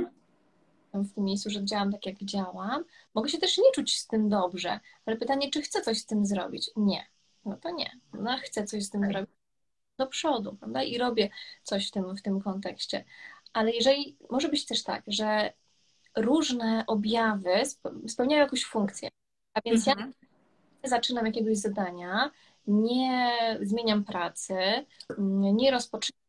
[0.93, 2.83] w tym miejscu, że działam tak, jak działam.
[3.13, 6.25] Mogę się też nie czuć z tym dobrze, ale pytanie, czy chcę coś z tym
[6.25, 6.71] zrobić?
[6.75, 7.05] Nie.
[7.45, 7.91] No to nie.
[8.13, 9.29] No, chcę coś z tym zrobić
[9.97, 10.83] do przodu, prawda?
[10.83, 11.29] I robię
[11.63, 13.03] coś w tym, w tym kontekście.
[13.53, 15.53] Ale jeżeli, może być też tak, że
[16.17, 17.61] różne objawy
[18.07, 19.09] spełniają jakąś funkcję,
[19.53, 20.13] a więc mhm.
[20.83, 22.31] ja zaczynam jakiegoś zadania,
[22.67, 24.55] nie zmieniam pracy,
[25.53, 26.21] nie rozpoczynam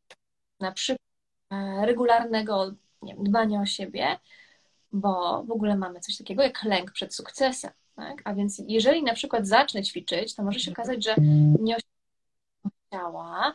[0.60, 1.08] na przykład
[1.50, 4.18] e, regularnego wiem, dbania o siebie,
[4.92, 7.70] bo w ogóle mamy coś takiego jak lęk przed sukcesem.
[7.96, 8.22] Tak?
[8.24, 11.14] A więc jeżeli na przykład zacznę ćwiczyć, to może się okazać, że
[11.60, 13.54] nie osiągnę ciała,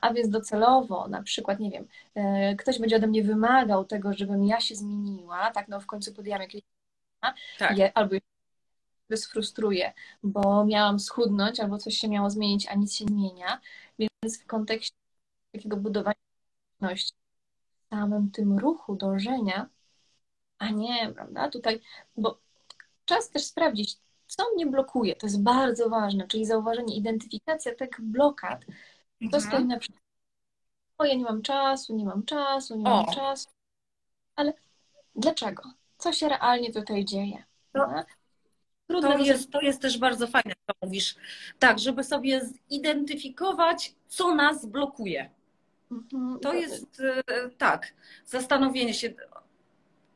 [0.00, 4.44] a więc docelowo na przykład, nie wiem, e, ktoś będzie ode mnie wymagał tego, żebym
[4.44, 6.62] ja się zmieniła, tak, no w końcu podjęłam jakieś
[7.58, 7.78] tak.
[7.78, 8.16] Je, albo
[9.16, 13.60] sfrustruję, bo miałam schudnąć, albo coś się miało zmienić, a nic się nie zmienia,
[13.98, 14.96] więc w kontekście
[15.52, 16.14] takiego budowania
[16.80, 19.68] w samym tym ruchu dążenia
[20.62, 21.50] a nie, prawda?
[21.50, 21.80] Tutaj,
[22.16, 22.38] bo
[23.04, 25.16] czas też sprawdzić, co mnie blokuje.
[25.16, 28.64] To jest bardzo ważne, czyli zauważenie, identyfikacja tych blokad.
[29.30, 29.42] To mhm.
[29.42, 30.02] stoi na przykład,
[30.98, 32.96] o ja nie mam czasu, nie mam czasu, nie o.
[32.96, 33.48] mam czasu.
[34.36, 34.52] Ale
[35.16, 35.62] dlaczego?
[35.98, 37.44] Co się realnie tutaj dzieje?
[37.72, 41.16] To, to, jest, to jest też bardzo fajne, co mówisz.
[41.58, 45.30] Tak, żeby sobie zidentyfikować, co nas blokuje.
[45.90, 46.40] Mhm.
[46.40, 47.94] To jest e, tak,
[48.26, 49.12] zastanowienie się,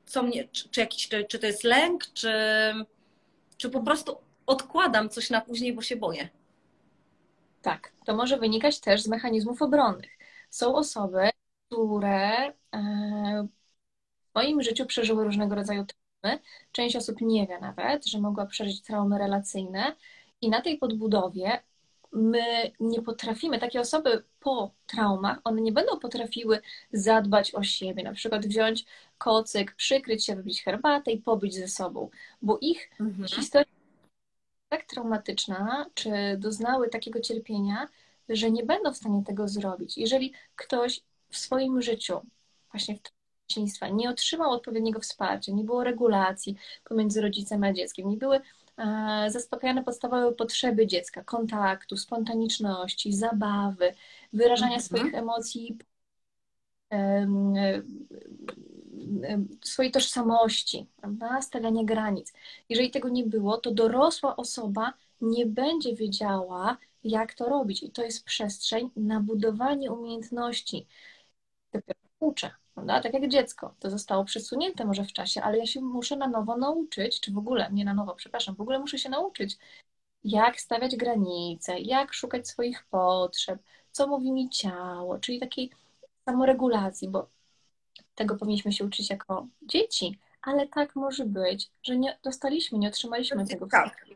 [0.07, 2.33] co mnie, czy, czy, jakiś, czy, czy to jest lęk, czy,
[3.57, 4.17] czy po prostu
[4.47, 6.29] odkładam coś na później, bo się boję.
[7.67, 10.11] Tak, to może wynikać też z mechanizmów obronnych.
[10.51, 11.31] Są osoby,
[11.67, 12.53] które e,
[14.25, 16.43] w swoim życiu przeżyły różnego rodzaju traumy.
[16.73, 19.97] Część osób nie wie nawet, że mogła przeżyć traumy relacyjne,
[20.41, 21.63] i na tej podbudowie
[22.13, 26.61] my nie potrafimy, takie osoby po traumach, one nie będą potrafiły
[26.93, 28.85] zadbać o siebie, na przykład wziąć
[29.19, 32.11] kocyk, przykryć się, wypić herbatę i pobyć ze sobą,
[32.43, 33.29] bo ich mhm.
[33.29, 33.76] historia
[34.69, 37.89] tak traumatyczna, czy doznały takiego cierpienia,
[38.29, 39.99] że nie będą w stanie tego zrobić.
[39.99, 42.21] Jeżeli ktoś w swoim życiu,
[42.71, 43.01] właśnie w
[43.49, 48.41] dzieciństwa, nie otrzymał odpowiedniego wsparcia, nie było regulacji pomiędzy rodzicem a dzieckiem, nie były
[48.77, 53.95] E, zaspokajane podstawowe potrzeby dziecka, kontaktu, spontaniczności, zabawy,
[54.33, 54.83] wyrażania mhm.
[54.83, 55.79] swoich emocji,
[59.65, 61.43] swojej tożsamości, prawda?
[61.43, 62.33] stawianie granic.
[62.69, 67.83] Jeżeli tego nie było, to dorosła osoba nie będzie wiedziała, jak to robić.
[67.83, 70.87] I to jest przestrzeń na budowanie umiejętności.
[71.73, 73.01] Dopiero uczę, prawda?
[73.01, 73.75] Tak jak dziecko.
[73.81, 77.39] To zostało przesunięte może w czasie, ale ja się muszę na nowo nauczyć, czy w
[77.39, 79.59] ogóle, nie na nowo, przepraszam, w ogóle muszę się nauczyć,
[80.25, 83.61] jak stawiać granice, jak szukać swoich potrzeb,
[83.93, 85.71] co mówi mi ciało, czyli takiej
[86.25, 87.29] samoregulacji, bo
[88.17, 93.47] tego powinniśmy się uczyć jako dzieci, ale tak może być, że nie dostaliśmy, nie otrzymaliśmy
[93.47, 93.67] tego.
[93.67, 94.07] Tak.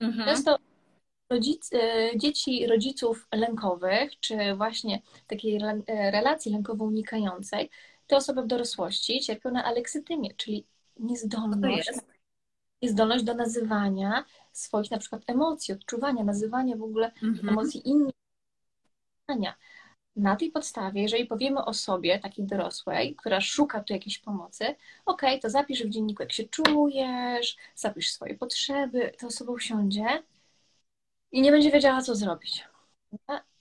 [0.00, 0.28] Mhm.
[0.28, 0.58] Często
[1.30, 7.70] rodzic, e, dzieci rodziców lękowych, czy właśnie takiej e, relacji lękowo unikającej,
[8.06, 10.66] te osoby w dorosłości cierpią na aleksytymię, czyli
[11.00, 11.90] niezdolność,
[12.82, 17.48] niezdolność do nazywania swoich na przykład emocji, odczuwania, nazywania w ogóle mhm.
[17.48, 18.14] emocji innych.
[20.16, 24.74] Na tej podstawie, jeżeli powiemy o sobie, takiej dorosłej, która szuka tu jakiejś pomocy,
[25.06, 30.22] ok, to zapisz w dzienniku, jak się czujesz, zapisz swoje potrzeby, to osoba usiądzie
[31.32, 32.68] i nie będzie wiedziała, co zrobić.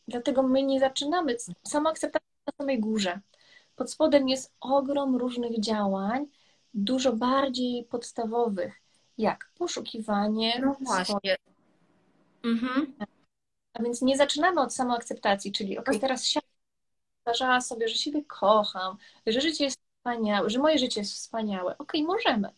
[0.07, 1.35] Dlatego my nie zaczynamy.
[1.63, 3.19] Samoakceptacja na samej górze.
[3.75, 6.25] Pod spodem jest ogrom różnych działań,
[6.73, 8.73] dużo bardziej podstawowych,
[9.17, 10.59] jak poszukiwanie.
[10.61, 11.35] No właśnie.
[12.43, 12.93] Mhm.
[13.73, 16.42] A więc nie zaczynamy od samoakceptacji, czyli ok, teraz siadam,
[17.23, 21.77] zdarzała sobie, że siebie kocham, że życie jest wspaniałe, że moje życie jest wspaniałe.
[21.77, 22.49] Ok, możemy.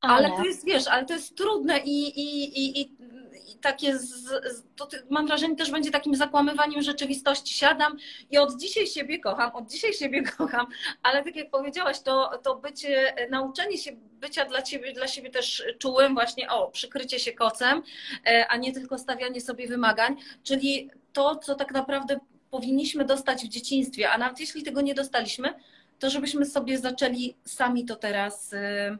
[0.00, 0.26] Ale...
[0.26, 4.30] ale to jest, wiesz, ale to jest trudne i, i, i, i takie, z,
[4.76, 7.54] to mam wrażenie, też będzie takim zakłamywaniem rzeczywistości.
[7.54, 7.96] Siadam
[8.30, 10.66] i od dzisiaj siebie kocham, od dzisiaj siebie kocham,
[11.02, 15.64] ale tak jak powiedziałaś, to, to bycie, nauczenie się bycia dla ciebie, dla siebie też
[15.78, 17.82] czułym, właśnie o, przykrycie się kocem,
[18.26, 23.48] e, a nie tylko stawianie sobie wymagań, czyli to, co tak naprawdę powinniśmy dostać w
[23.48, 25.54] dzieciństwie, a nawet jeśli tego nie dostaliśmy,
[25.98, 28.98] to żebyśmy sobie zaczęli sami to teraz e,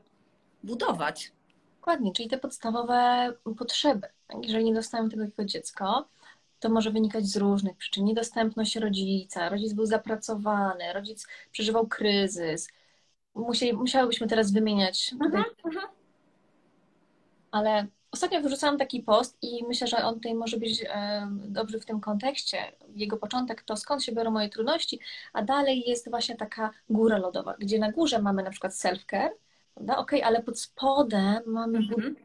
[0.65, 1.33] budować.
[1.77, 4.07] Dokładnie, czyli te podstawowe potrzeby.
[4.43, 6.09] Jeżeli nie dostałem tego jako dziecko,
[6.61, 8.05] to może wynikać z różnych przyczyn.
[8.05, 12.69] Niedostępność rodzica, rodzic był zapracowany, rodzic przeżywał kryzys.
[13.35, 15.13] Musieli, musiałybyśmy teraz wymieniać.
[15.13, 15.87] Mhm, mhm.
[17.51, 20.85] Ale ostatnio wyrzucałam taki post i myślę, że on tutaj może być
[21.35, 22.59] dobry w tym kontekście.
[22.95, 25.01] Jego początek to skąd się biorą moje trudności,
[25.33, 29.31] a dalej jest właśnie taka góra lodowa, gdzie na górze mamy na przykład self-care,
[29.75, 29.97] prawda?
[29.97, 32.17] Okej, okay, ale pod spodem mamy mhm.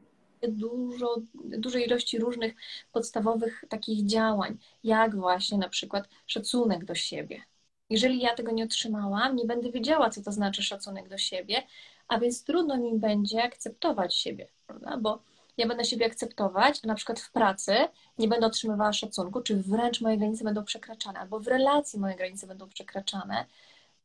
[0.47, 2.55] dużo, dużej ilości różnych
[2.91, 7.41] podstawowych takich działań, jak właśnie na przykład szacunek do siebie.
[7.89, 11.63] Jeżeli ja tego nie otrzymałam, nie będę wiedziała, co to znaczy szacunek do siebie,
[12.07, 14.97] a więc trudno mi będzie akceptować siebie, prawda?
[14.97, 15.23] Bo
[15.57, 17.75] ja będę siebie akceptować, a na przykład w pracy
[18.17, 22.47] nie będę otrzymywała szacunku, czy wręcz moje granice będą przekraczane, albo w relacji moje granice
[22.47, 23.45] będą przekraczane,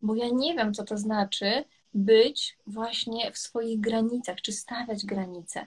[0.03, 5.67] bo ja nie wiem, co to znaczy być właśnie w swoich granicach, czy stawiać granice.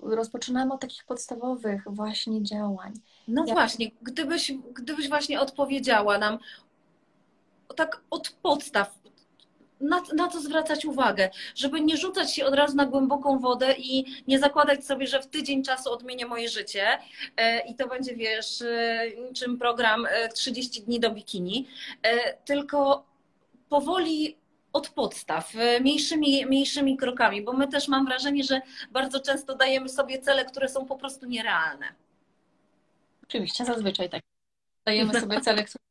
[0.00, 2.92] Rozpoczynamy od takich podstawowych właśnie działań.
[3.28, 3.56] No Jak...
[3.56, 6.38] właśnie, gdybyś, gdybyś właśnie odpowiedziała nam
[7.76, 8.98] tak od podstaw,
[9.82, 14.22] na, na co zwracać uwagę, żeby nie rzucać się od razu na głęboką wodę i
[14.26, 16.98] nie zakładać sobie, że w tydzień czasu odmienię moje życie
[17.36, 21.68] e, i to będzie, wiesz, e, czym program 30 e, dni do bikini,
[22.44, 23.06] tylko
[23.68, 24.36] powoli
[24.72, 30.18] od podstaw, mniejszymi, mniejszymi krokami, bo my też mam wrażenie, że bardzo często dajemy sobie
[30.18, 31.86] cele, które są po prostu nierealne.
[33.22, 34.22] Oczywiście, zazwyczaj tak.
[34.84, 35.84] Dajemy sobie cele, które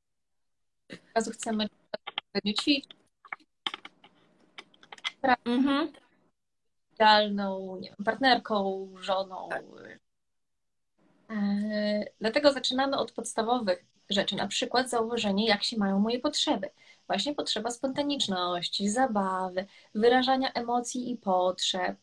[0.92, 1.68] od razu chcemy
[2.60, 3.01] ćwiczyć,
[5.46, 5.92] mhm.
[6.94, 9.50] idealną nie wiem, partnerką, żoną.
[9.50, 9.64] Tak.
[11.30, 16.70] E, dlatego zaczynamy od podstawowych rzeczy, na przykład zauważenie, jak się mają moje potrzeby.
[17.08, 21.98] Właśnie potrzeba spontaniczności, zabawy, wyrażania emocji i potrzeb.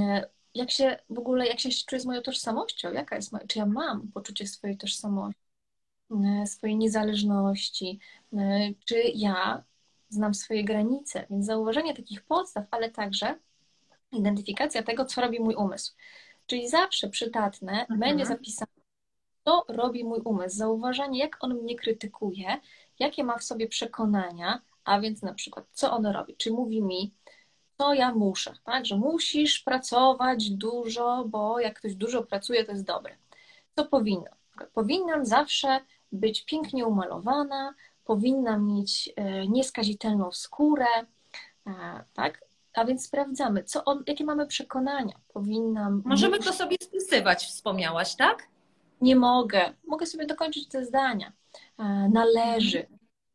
[0.00, 3.58] E, jak się w ogóle, jak się czuję z moją tożsamością, jaka jest moja, czy
[3.58, 5.40] ja mam poczucie swojej tożsamości,
[6.42, 8.00] e, swojej niezależności,
[8.84, 9.64] czy ja
[10.10, 13.38] znam swoje granice, więc zauważenie takich podstaw, ale także
[14.12, 15.94] identyfikacja tego, co robi mój umysł.
[16.46, 18.00] Czyli zawsze przydatne mhm.
[18.00, 18.72] będzie zapisane,
[19.44, 22.60] co robi mój umysł, zauważanie, jak on mnie krytykuje,
[22.98, 27.14] jakie ma w sobie przekonania, a więc na przykład, co on robi, czy mówi mi,
[27.78, 32.84] co ja muszę, tak, że musisz pracować dużo, bo jak ktoś dużo pracuje, to jest
[32.84, 33.16] dobre.
[33.76, 34.30] Co powinno?
[34.72, 35.80] Powinnam zawsze
[36.12, 37.74] być pięknie umalowana,
[38.10, 40.86] powinna mieć e, nieskazitelną skórę,
[41.66, 41.72] e,
[42.14, 42.44] tak?
[42.74, 45.14] A więc sprawdzamy, co on, jakie mamy przekonania.
[45.28, 46.02] Powinnam.
[46.04, 48.48] Możemy to sobie spisywać, wspomniałaś, tak?
[49.00, 51.32] nie mogę, mogę sobie dokończyć te zdania.
[51.78, 52.86] E, należy,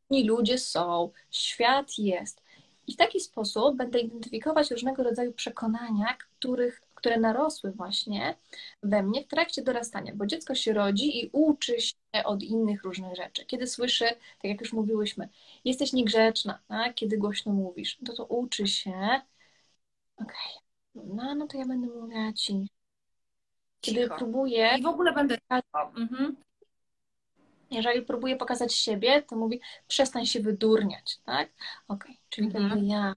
[0.09, 2.43] inni ludzie są, świat jest.
[2.88, 8.36] I w taki sposób będę identyfikować różnego rodzaju przekonania, których, które narosły właśnie
[8.84, 13.15] we mnie w trakcie dorastania, bo dziecko się rodzi i uczy się od innych różnych
[13.15, 13.46] rzeczy.
[13.46, 15.30] Kiedy słyszy, tak jak już mówiłyśmy,
[15.65, 16.96] jesteś niegrzeczna, tak?
[16.96, 19.22] kiedy głośno mówisz, to to uczy się,
[20.18, 20.52] okej,
[20.96, 21.06] okay.
[21.15, 22.70] no, no to ja będę mówiła ci.
[23.82, 24.15] Kiedy Cicho.
[24.18, 24.76] próbuję...
[24.80, 25.38] I w ogóle będę...
[25.74, 26.36] Mhm.
[27.72, 31.50] Jeżeli próbuje pokazać siebie, to mówi przestań się wydurniać, tak?
[31.88, 32.15] Okej, okay.
[32.30, 32.70] czyli Mhm.
[32.70, 33.13] kiedy ja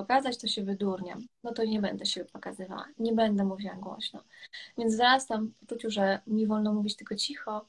[0.00, 1.20] pokazać, to się wydurniam.
[1.44, 4.24] No to nie będę się pokazywała, nie będę mówiła głośno.
[4.78, 7.68] Więc wzrastam w poczuciu, że mi wolno mówić tylko cicho,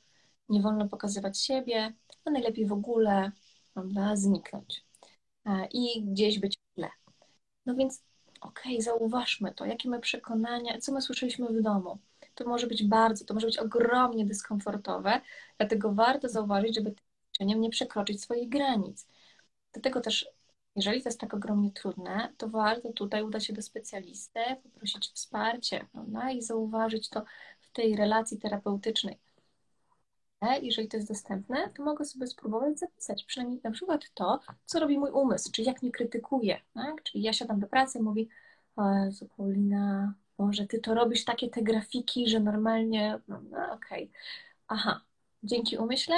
[0.49, 1.93] nie wolno pokazywać siebie,
[2.25, 3.31] a najlepiej w ogóle,
[3.73, 4.85] prawda, zniknąć
[5.45, 6.89] e, i gdzieś być w tle.
[7.65, 8.03] No więc
[8.41, 11.99] okej, okay, zauważmy to, jakie my przekonania, co my słyszeliśmy w domu.
[12.35, 15.21] To może być bardzo, to może być ogromnie dyskomfortowe,
[15.57, 16.95] dlatego warto zauważyć, żeby
[17.39, 19.07] tym nie przekroczyć swoich granic.
[19.73, 20.29] Dlatego też,
[20.75, 25.13] jeżeli to jest tak ogromnie trudne, to warto tutaj udać się do specjalisty, poprosić o
[25.13, 26.31] wsparcie prawda?
[26.31, 27.23] i zauważyć to
[27.61, 29.19] w tej relacji terapeutycznej.
[30.61, 34.99] Jeżeli to jest dostępne, to mogę sobie spróbować zapisać przynajmniej na przykład to, co robi
[34.99, 36.61] mój umysł, czyli jak mnie krytykuje.
[36.73, 37.03] Tak?
[37.03, 38.25] Czyli ja siadam do pracy i mówię,
[39.05, 44.03] Jezu, Paulina, Boże, ty to robisz takie te grafiki, że normalnie, no, no okej.
[44.03, 44.09] Okay.
[44.67, 45.01] Aha,
[45.43, 46.15] dzięki umyśle,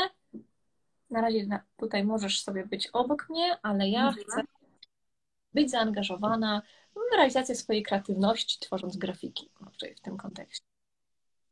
[1.13, 4.25] na razie tutaj możesz sobie być obok mnie, ale ja mhm.
[4.27, 4.41] chcę
[5.53, 6.61] być zaangażowana
[6.95, 9.49] w realizację swojej kreatywności, tworząc grafiki
[9.97, 10.65] w tym kontekście.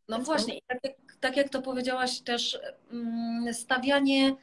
[0.07, 2.59] No właśnie, tak jak, tak jak to powiedziałaś też,
[3.51, 4.35] stawianie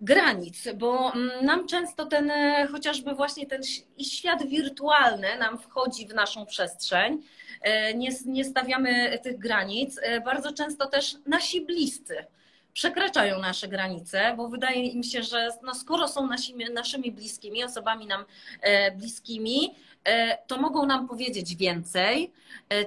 [0.00, 2.32] granic, bo nam często ten,
[2.72, 3.62] chociażby właśnie ten
[3.98, 7.22] świat wirtualny nam wchodzi w naszą przestrzeń,
[7.94, 12.26] nie, nie stawiamy tych granic, bardzo często też nasi bliscy
[12.74, 18.06] przekraczają nasze granice, bo wydaje im się, że no skoro są nasimi, naszymi bliskimi, osobami
[18.06, 18.24] nam
[18.96, 19.74] bliskimi,
[20.46, 22.32] to mogą nam powiedzieć więcej,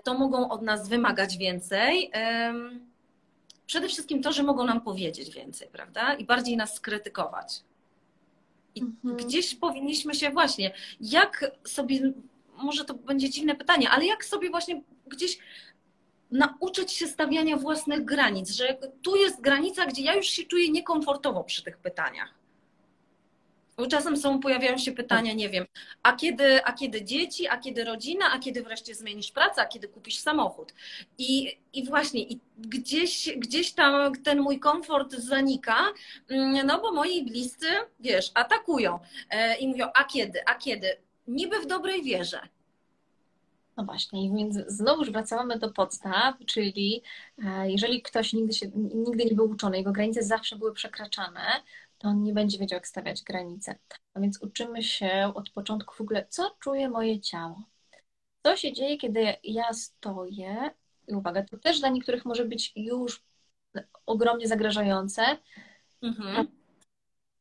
[0.03, 2.11] to mogą od nas wymagać więcej.
[3.65, 6.13] Przede wszystkim to, że mogą nam powiedzieć więcej, prawda?
[6.13, 7.61] I bardziej nas skrytykować.
[8.75, 9.17] I mhm.
[9.17, 10.71] gdzieś powinniśmy się właśnie,
[11.01, 12.13] jak sobie,
[12.57, 15.39] może to będzie dziwne pytanie, ale jak sobie właśnie gdzieś
[16.31, 21.43] nauczyć się stawiania własnych granic, że tu jest granica, gdzie ja już się czuję niekomfortowo
[21.43, 22.33] przy tych pytaniach.
[23.77, 25.65] Bo czasem są, pojawiają się pytania, nie wiem,
[26.03, 29.87] a kiedy, a kiedy dzieci, a kiedy rodzina, a kiedy wreszcie zmienisz pracę, a kiedy
[29.87, 30.73] kupisz samochód.
[31.17, 35.77] I, i właśnie, i gdzieś, gdzieś tam ten mój komfort zanika,
[36.65, 37.67] no bo moi bliscy,
[37.99, 40.97] wiesz, atakują e, i mówią, a kiedy, a kiedy?
[41.27, 42.39] Niby w dobrej wierze.
[43.77, 47.03] No właśnie, więc znowuż wracamy do podstaw, czyli
[47.45, 51.41] e, jeżeli ktoś nigdy, się, nigdy nie był uczony, jego granice zawsze były przekraczane,
[51.97, 53.75] to on nie będzie wiedział, jak stawiać granice.
[54.13, 57.63] A więc uczymy się od początku w ogóle, co czuje moje ciało.
[58.43, 60.71] Co się dzieje, kiedy ja stoję,
[61.07, 63.23] i uwaga, to też dla niektórych może być już
[64.05, 65.37] ogromnie zagrażające.
[66.01, 66.47] Mhm.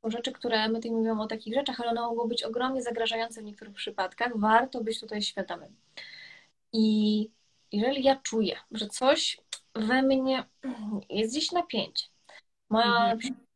[0.05, 3.45] Rzeczy, które my tutaj mówimy o takich rzeczach, ale one mogą być ogromnie zagrażające w
[3.45, 4.39] niektórych przypadkach.
[4.39, 5.77] Warto być tutaj świadomym.
[6.79, 7.31] I
[7.73, 9.41] jeżeli ja czuję, że coś
[9.75, 10.45] we mnie
[11.11, 12.07] jest gdzieś napięcie,
[12.71, 13.47] moja mhm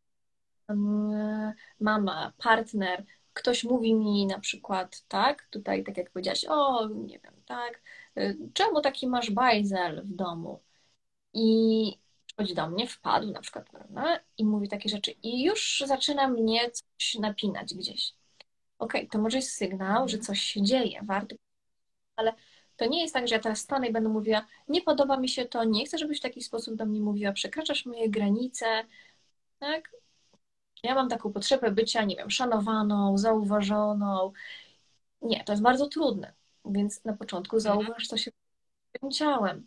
[1.80, 7.34] mama, partner, ktoś mówi mi na przykład, tak, tutaj tak jak powiedziałaś, o, nie wiem,
[7.46, 7.82] tak,
[8.18, 10.60] y, czemu taki masz bajzel w domu?
[11.34, 16.28] I przychodzi do mnie, wpadł na przykład, prawda, i mówi takie rzeczy i już zaczyna
[16.28, 18.14] mnie coś napinać gdzieś.
[18.78, 21.36] Okej, okay, to może jest sygnał, że coś się dzieje, warto,
[22.16, 22.34] ale
[22.80, 25.44] to nie jest tak, że ja teraz stanę i będę mówiła, nie podoba mi się
[25.44, 28.84] to, nie chcę, żebyś w taki sposób do mnie mówiła, przekraczasz moje granice,
[29.58, 29.90] tak?
[30.82, 34.32] Ja mam taką potrzebę bycia, nie wiem, szanowaną, zauważoną.
[35.22, 36.32] Nie, to jest bardzo trudne.
[36.64, 37.60] Więc na początku mhm.
[37.60, 38.30] zauważ, co się
[39.12, 39.66] ciałem.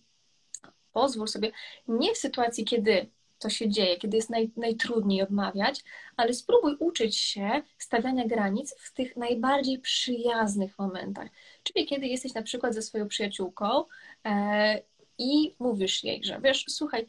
[0.92, 1.52] Pozwól sobie,
[1.88, 3.10] nie w sytuacji, kiedy
[3.44, 5.84] to się dzieje, kiedy jest naj, najtrudniej odmawiać,
[6.18, 11.30] ale spróbuj uczyć się stawiania granic w tych najbardziej przyjaznych momentach.
[11.64, 13.84] Czyli kiedy jesteś na przykład ze swoją przyjaciółką
[14.26, 14.82] e,
[15.18, 17.08] i mówisz jej, że wiesz, słuchaj,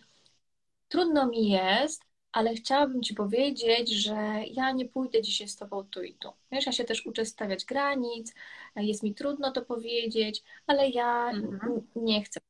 [0.88, 4.14] trudno mi jest, ale chciałabym Ci powiedzieć, że
[4.50, 6.28] ja nie pójdę dzisiaj z Tobą tu i tu.
[6.52, 8.34] Wiesz, ja się też uczę stawiać granic,
[8.76, 11.86] jest mi trudno to powiedzieć, ale ja mhm.
[11.96, 12.40] nie chcę.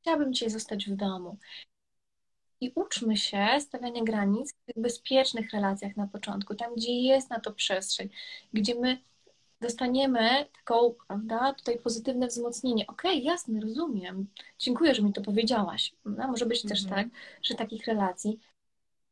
[0.00, 1.38] Chciałabym dzisiaj zostać w domu.
[2.60, 7.40] I uczmy się stawiania granic w tych bezpiecznych relacjach na początku, tam gdzie jest na
[7.40, 8.08] to przestrzeń,
[8.52, 8.98] gdzie my
[9.60, 12.86] dostaniemy taką, prawda, tutaj pozytywne wzmocnienie.
[12.86, 14.26] Okej, okay, jasne, rozumiem.
[14.58, 15.94] Dziękuję, że mi to powiedziałaś.
[16.04, 17.10] No, może być też Mhm.
[17.10, 18.40] tak, że takich relacji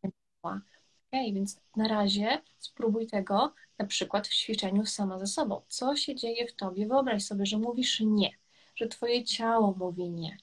[0.05, 0.11] nie
[0.45, 0.61] ma.
[1.09, 5.63] Okej, więc na razie spróbuj tego na przykład w ćwiczeniu sama ze sobą.
[5.69, 6.87] Co się dzieje w tobie?
[6.87, 8.31] Wyobraź sobie, że mówisz nie,
[8.77, 10.37] że twoje ciało mówi nie.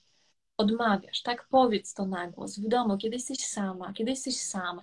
[0.62, 1.47] Odmawiasz, tak?
[1.49, 4.82] Powiedz to na głos w domu, kiedy jesteś sama, kiedy jesteś sam.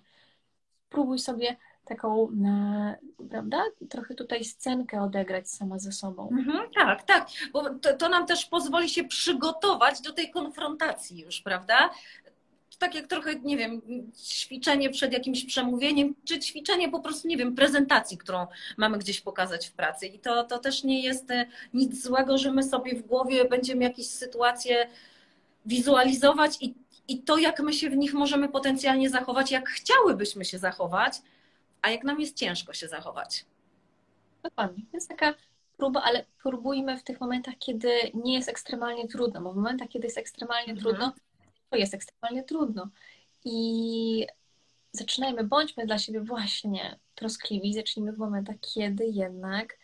[0.86, 2.94] Spróbuj sobie taką, na,
[3.30, 6.28] prawda, trochę tutaj scenkę odegrać sama ze sobą.
[6.28, 11.40] Mhm, tak, tak, bo to, to nam też pozwoli się przygotować do tej konfrontacji już,
[11.40, 11.90] prawda?
[12.78, 13.82] tak jak trochę, nie wiem,
[14.30, 19.68] ćwiczenie przed jakimś przemówieniem, czy ćwiczenie po prostu, nie wiem, prezentacji, którą mamy gdzieś pokazać
[19.68, 20.06] w pracy.
[20.06, 23.84] I to, to też nie jest e, nic złego, że my sobie w głowie będziemy
[23.84, 24.88] jakieś sytuacje
[25.68, 26.74] wizualizować i,
[27.08, 31.22] i to, jak my się w nich możemy potencjalnie zachować, jak chciałybyśmy się zachować,
[31.82, 33.44] a jak nam jest ciężko się zachować.
[34.42, 34.84] Dokładnie.
[34.92, 35.34] Więc taka
[35.76, 40.06] próba, ale próbujmy w tych momentach, kiedy nie jest ekstremalnie trudno, bo w momentach, kiedy
[40.06, 40.78] jest ekstremalnie mhm.
[40.78, 41.12] trudno,
[41.70, 42.88] to jest ekstremalnie trudno.
[43.44, 44.26] I
[44.92, 49.78] zaczynajmy, bądźmy dla siebie właśnie troskliwi, zacznijmy w momentach, kiedy jednak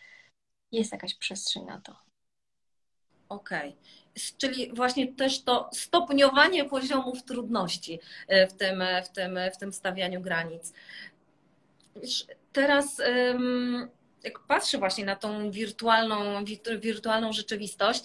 [0.72, 2.03] jest jakaś przestrzeń na to.
[3.34, 3.68] Okej.
[3.68, 4.04] Okay.
[4.38, 9.58] Czyli właśnie też to stopniowanie poziomów trudności e, w tym, e, w tym, e, w
[9.58, 10.72] tym stawianiu granic.
[12.52, 13.02] Teraz
[14.24, 16.44] jak patrzę właśnie na tą wirtualną,
[16.78, 18.04] wirtualną rzeczywistość,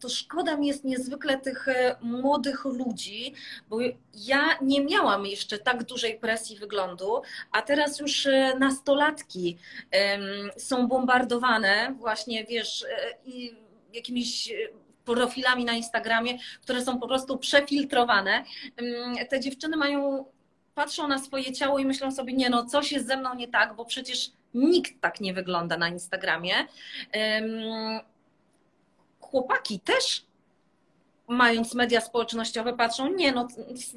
[0.00, 1.66] to szkoda mi jest niezwykle tych
[2.00, 3.34] młodych ludzi,
[3.68, 3.78] bo
[4.14, 7.22] ja nie miałam jeszcze tak dużej presji wyglądu,
[7.52, 8.28] a teraz już
[8.58, 9.58] nastolatki
[10.56, 12.84] są bombardowane właśnie, wiesz,
[13.92, 14.52] jakimiś
[15.04, 18.44] profilami na Instagramie, które są po prostu przefiltrowane.
[19.30, 20.24] Te dziewczyny mają
[20.74, 23.76] patrzą na swoje ciało i myślą sobie, nie no, coś jest ze mną nie tak,
[23.76, 26.54] bo przecież nikt tak nie wygląda na Instagramie.
[29.20, 30.24] Chłopaki też
[31.28, 33.48] mając media społecznościowe, patrzą, nie no,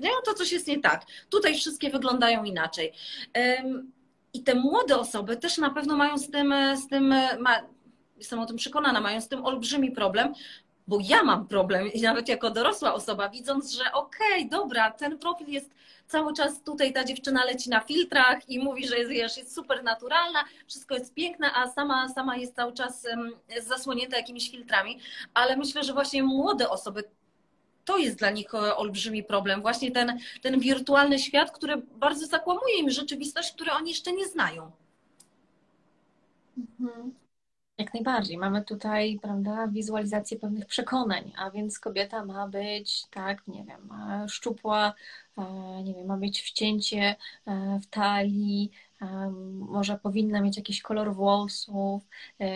[0.01, 1.05] no to coś jest nie tak.
[1.29, 2.93] Tutaj wszystkie wyglądają inaczej.
[4.33, 7.15] I te młode osoby też na pewno mają z tym, z tym
[8.21, 10.33] jestem o tym przekonana, mają z tym olbrzymi problem,
[10.87, 15.47] bo ja mam problem nawet jako dorosła osoba, widząc, że okej, okay, dobra, ten profil
[15.47, 15.71] jest
[16.07, 20.43] cały czas tutaj ta dziewczyna leci na filtrach i mówi, że jest, jest super naturalna,
[20.67, 23.07] wszystko jest piękne, a sama, sama jest cały czas
[23.67, 24.99] zasłonięta jakimiś filtrami,
[25.33, 27.03] ale myślę, że właśnie młode osoby
[27.85, 29.61] to jest dla nich e, olbrzymi problem.
[29.61, 34.71] Właśnie ten, ten wirtualny świat, który bardzo zakłamuje im rzeczywistość, której oni jeszcze nie znają.
[36.79, 37.20] Mhm.
[37.81, 38.37] Jak najbardziej.
[38.37, 43.89] Mamy tutaj, prawda, wizualizację pewnych przekonań, a więc kobieta ma być, tak, nie wiem,
[44.27, 44.93] szczupła,
[45.37, 45.43] e,
[45.83, 47.15] nie wiem, ma być wcięcie
[47.45, 48.71] e, w talii,
[49.01, 49.29] e,
[49.59, 52.03] może powinna mieć jakiś kolor włosów,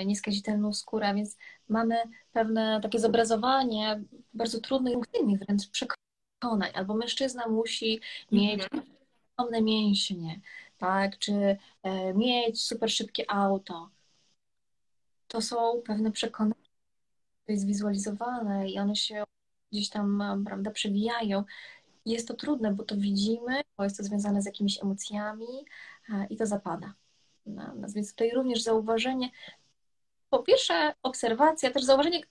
[0.06, 1.38] nieskazitelną skórę, więc
[1.70, 1.96] mamy
[2.34, 4.02] pewne takie zobrazowanie
[4.34, 6.72] bardzo trudnych, innych wręcz przekonań.
[6.74, 8.00] Albo mężczyzna musi
[8.32, 8.64] mieć
[9.38, 10.42] ogromne mięśnie,
[10.78, 11.58] tak, czy
[12.16, 13.95] mieć super szybkie auto
[15.36, 16.70] to są pewne przekonania,
[17.46, 19.24] to jest wizualizowane i one się
[19.72, 21.44] gdzieś tam, prawda, przewijają.
[22.06, 25.66] Jest to trudne, bo to widzimy, bo jest to związane z jakimiś emocjami
[26.30, 26.94] i to zapada
[27.46, 27.94] na nas.
[27.94, 29.30] Więc tutaj również zauważenie,
[30.30, 32.22] po pierwsze obserwacja, też zauważenie,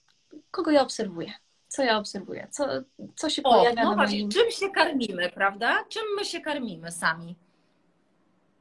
[0.51, 1.33] kogo ja obserwuję,
[1.67, 2.67] co ja obserwuję, co,
[3.15, 4.31] co się o, pojawia no na właśnie, moim...
[4.31, 5.85] czym się karmimy, prawda?
[5.89, 7.35] Czym my się karmimy sami?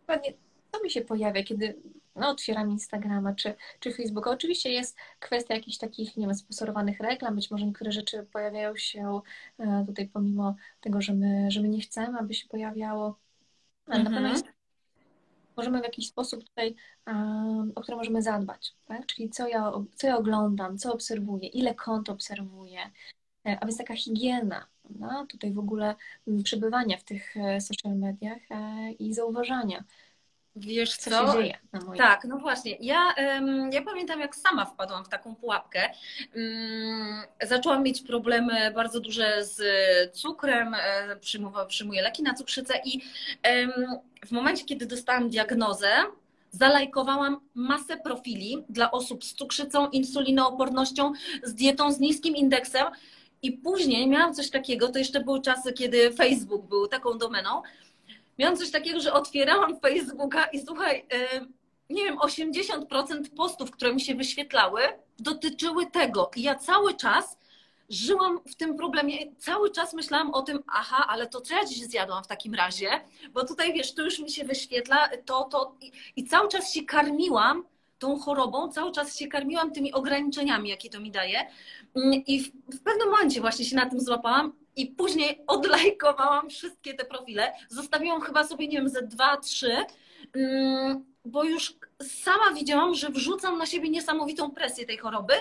[0.01, 0.33] Dokładnie,
[0.73, 1.77] co mi się pojawia, kiedy
[2.17, 4.31] no, otwieram Instagrama czy, czy Facebooka.
[4.31, 9.21] Oczywiście jest kwestia jakichś takich, nie wiem, sponsorowanych reklam, być może niektóre rzeczy pojawiają się
[9.59, 13.19] e, tutaj pomimo tego, że my, że my nie chcemy, aby się pojawiało,
[13.87, 14.05] ale mhm.
[14.05, 14.47] na pewno jest,
[15.57, 16.75] możemy w jakiś sposób tutaj,
[17.07, 19.07] um, o które możemy zadbać, tak?
[19.07, 22.81] Czyli co ja, co ja oglądam, co obserwuję, ile kont obserwuję,
[23.47, 25.95] e, a więc taka higiena, no, tutaj w ogóle
[26.45, 28.43] przebywania w tych e, social mediach
[28.99, 29.85] i zauważania,
[30.57, 31.11] Wiesz co?
[31.11, 31.39] co?
[31.97, 32.77] Tak, no właśnie.
[32.81, 33.15] Ja,
[33.73, 35.91] ja pamiętam, jak sama wpadłam w taką pułapkę.
[37.43, 39.63] Zaczęłam mieć problemy bardzo duże z
[40.17, 41.17] cukrem, e,
[41.69, 43.01] przyjmuję leki na cukrzycę i
[44.27, 45.89] w momencie, kiedy dostałam diagnozę,
[46.51, 52.87] zalajkowałam masę profili dla osób z cukrzycą, insulinoopornością, z dietą z niskim indeksem
[53.43, 57.63] i później miałam coś takiego, to jeszcze były czasy, kiedy Facebook był taką domeną,
[58.39, 61.07] miałam coś takiego, że otwierałam Facebooka i słuchaj,
[61.91, 64.81] nie wiem, 80% postów, które mi się wyświetlały,
[65.19, 66.31] dotyczyły tego.
[66.37, 67.39] I ja cały czas
[67.89, 71.85] żyłam w tym problemie, cały czas myślałam o tym, aha, ale to co ja dziś
[71.85, 72.89] zjadłam w takim razie,
[73.33, 76.85] bo tutaj wiesz, tu już mi się wyświetla to, to i, i cały czas się
[76.85, 77.65] karmiłam
[77.99, 81.39] tą chorobą, cały czas się karmiłam tymi ograniczeniami, jakie to mi daje.
[81.97, 86.95] Mm, I w, w pewnym momencie właśnie się na tym złapałam i później odlajkowałam wszystkie
[86.95, 87.53] te profile.
[87.69, 89.77] Zostawiłam chyba sobie, nie wiem, ze dwa, trzy,
[90.33, 95.35] mm, bo już sama widziałam, że wrzucam na siebie niesamowitą presję tej choroby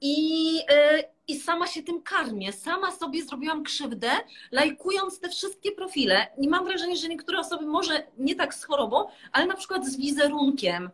[0.00, 2.52] i, y, i sama się tym karmię.
[2.52, 4.10] Sama sobie zrobiłam krzywdę,
[4.52, 6.26] lajkując te wszystkie profile.
[6.38, 9.96] I mam wrażenie, że niektóre osoby może nie tak z chorobą, ale na przykład z
[9.96, 10.90] wizerunkiem,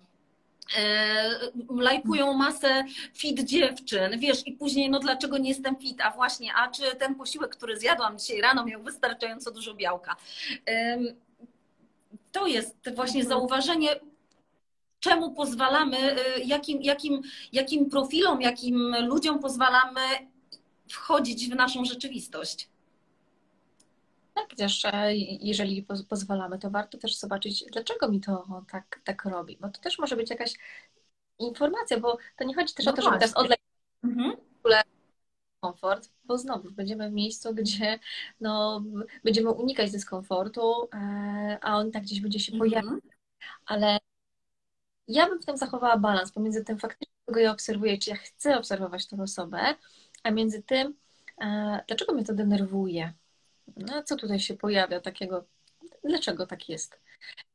[1.78, 6.68] lajkują masę fit dziewczyn, wiesz, i później, no dlaczego nie jestem fit, a właśnie, a
[6.68, 10.16] czy ten posiłek, który zjadłam dzisiaj rano, miał wystarczająco dużo białka.
[12.32, 13.88] To jest właśnie zauważenie,
[15.00, 20.00] czemu pozwalamy, e, jakim, jakim, jakim profilom, jakim ludziom pozwalamy
[20.88, 22.68] wchodzić w naszą rzeczywistość.
[24.40, 24.82] Tak, chociaż
[25.40, 29.58] jeżeli pozwalamy, to warto też zobaczyć, dlaczego mi to tak, tak robi.
[29.60, 30.54] Bo to też może być jakaś
[31.38, 33.60] informacja, bo to nie chodzi też no o to, żeby teraz odleć
[34.04, 34.36] mhm.
[35.60, 37.98] komfort, bo znowu będziemy w miejscu, gdzie
[38.40, 38.82] no,
[39.24, 42.70] będziemy unikać dyskomfortu, e, a on tak gdzieś będzie się mhm.
[42.70, 42.98] pojawiał.
[43.66, 43.98] Ale
[45.08, 48.58] ja bym w tym zachowała balans pomiędzy tym faktycznie, kogo ja obserwuję, czy ja chcę
[48.58, 49.74] obserwować tę osobę,
[50.22, 50.94] a między tym,
[51.40, 53.12] e, dlaczego mnie to denerwuje
[53.76, 55.44] no, co tutaj się pojawia takiego,
[56.04, 57.00] dlaczego tak jest?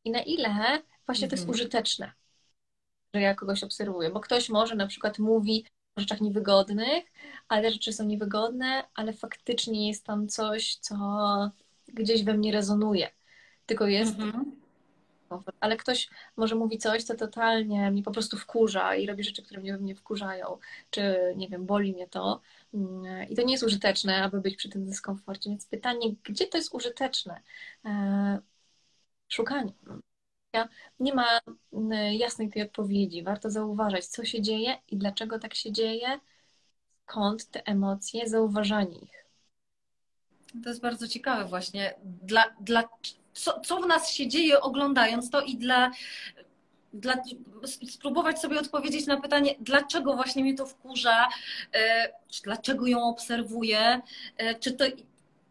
[0.04, 1.56] I na ile właśnie to jest mhm.
[1.56, 2.12] użyteczne,
[3.14, 7.04] że ja kogoś obserwuję, bo ktoś może na przykład mówi o rzeczach niewygodnych,
[7.48, 10.96] ale rzeczy są niewygodne, ale faktycznie jest tam coś, co
[11.88, 13.10] gdzieś we mnie rezonuje.
[13.66, 14.65] Tylko jest mhm
[15.60, 19.62] ale ktoś może mówi coś, co totalnie mnie po prostu wkurza i robi rzeczy, które
[19.62, 20.58] mnie, mnie wkurzają,
[20.90, 22.42] czy nie wiem, boli mnie to.
[22.74, 25.50] Mm, I to nie jest użyteczne, aby być przy tym dyskomforcie.
[25.50, 27.42] Więc pytanie, gdzie to jest użyteczne?
[27.86, 28.40] E,
[29.30, 29.74] szukanie.
[31.00, 31.40] Nie ma
[31.74, 33.24] mm, jasnej tej odpowiedzi.
[33.24, 36.20] Warto zauważać, co się dzieje i dlaczego tak się dzieje,
[37.04, 39.26] skąd te emocje, zauważanie ich.
[40.64, 41.96] To jest bardzo ciekawe właśnie.
[42.04, 42.90] Dla, dla,
[43.36, 45.92] co, co w nas się dzieje oglądając to i dla,
[46.94, 47.16] dla,
[47.90, 51.28] spróbować sobie odpowiedzieć na pytanie, dlaczego właśnie mnie to wkurza,
[51.74, 54.02] e, czy dlaczego ją obserwuję,
[54.38, 54.86] e, czy to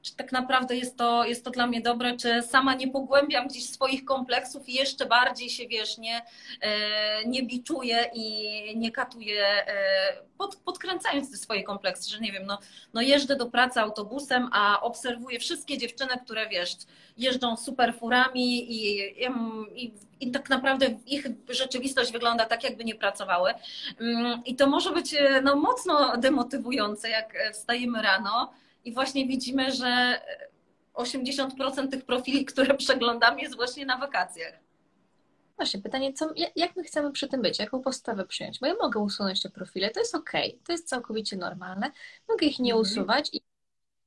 [0.05, 3.71] czy tak naprawdę jest to, jest to dla mnie dobre, czy sama nie pogłębiam gdzieś
[3.71, 6.23] swoich kompleksów i jeszcze bardziej się, wiesz, nie,
[6.61, 12.47] e, nie biczuję i nie katuję, e, pod, podkręcając te swoje kompleksy, że nie wiem,
[12.47, 12.59] no,
[12.95, 16.77] no jeżdżę do pracy autobusem, a obserwuję wszystkie dziewczyny, które, wiesz,
[17.17, 19.01] jeżdżą super furami i,
[19.85, 23.55] i, i tak naprawdę ich rzeczywistość wygląda tak, jakby nie pracowały.
[24.01, 28.53] Mm, I to może być e, no, mocno demotywujące, jak wstajemy rano,
[28.85, 30.20] i właśnie widzimy, że
[30.95, 34.64] 80% tych profili, które przeglądam, jest właśnie na wakacjach.
[35.57, 38.61] Właśnie, pytanie, co, jak my chcemy przy tym być, jaką postawę przyjąć?
[38.61, 40.32] Bo ja mogę usunąć te profile, to jest ok,
[40.66, 41.91] to jest całkowicie normalne,
[42.28, 42.82] mogę ich nie mhm.
[42.82, 43.41] usuwać i,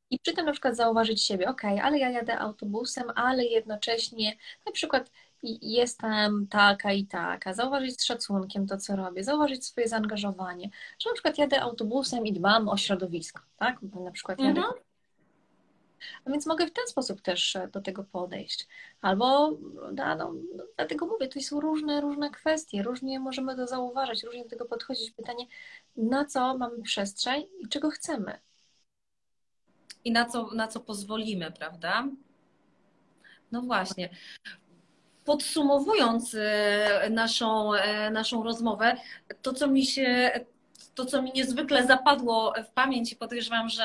[0.09, 4.71] i przy tym na przykład zauważyć siebie, ok, ale ja jadę autobusem, ale jednocześnie na
[4.71, 5.11] przykład
[5.43, 10.69] jestem taka i taka, zauważyć z szacunkiem to, co robię, zauważyć swoje zaangażowanie,
[10.99, 13.77] że na przykład jadę autobusem i dbam o środowisko, tak?
[13.81, 14.73] Bo na przykład jadę mhm.
[16.25, 18.67] a więc mogę w ten sposób też e, do tego podejść.
[19.01, 19.51] Albo,
[19.93, 20.33] no, no,
[20.75, 25.11] dlatego mówię, to są różne, różne kwestie, różnie możemy to zauważać, różnie do tego podchodzić.
[25.11, 25.45] Pytanie,
[25.97, 28.39] na co mamy przestrzeń i czego chcemy?
[30.03, 32.07] I na co, na co pozwolimy, prawda?
[33.51, 34.09] No właśnie
[35.27, 38.97] podsumowując e, naszą, e, naszą rozmowę,
[39.41, 40.31] to co mi się
[40.95, 43.83] to, co mi niezwykle zapadło w pamięć i podejrzewam, że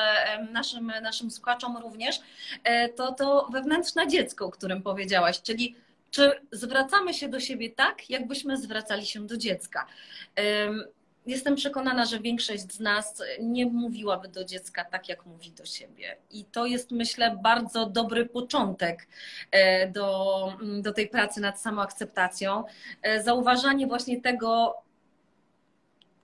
[0.51, 2.19] naszym, naszym słuchaczom również,
[2.63, 5.75] e, to to wewnętrzne dziecko, o którym powiedziałaś, czyli
[6.11, 9.85] czy zwracamy się do siebie tak, jakbyśmy zwracali się do dziecka.
[11.25, 16.17] Jestem przekonana, że większość z nas nie mówiłaby do dziecka tak, jak mówi do siebie.
[16.31, 19.07] I to jest, myślę, bardzo dobry początek
[19.51, 22.63] e, do, do tej pracy nad samoakceptacją.
[23.01, 24.75] E, zauważanie właśnie tego,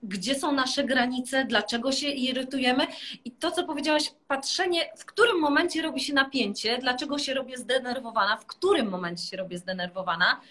[0.03, 2.87] gdzie są nasze granice, dlaczego się irytujemy
[3.25, 8.37] i to, co powiedziałaś, patrzenie, w którym momencie robi się napięcie, dlaczego się robię zdenerwowana,
[8.37, 10.41] w którym momencie się robię zdenerwowana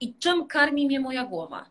[0.00, 1.66] i czym karmi mnie moja głowa.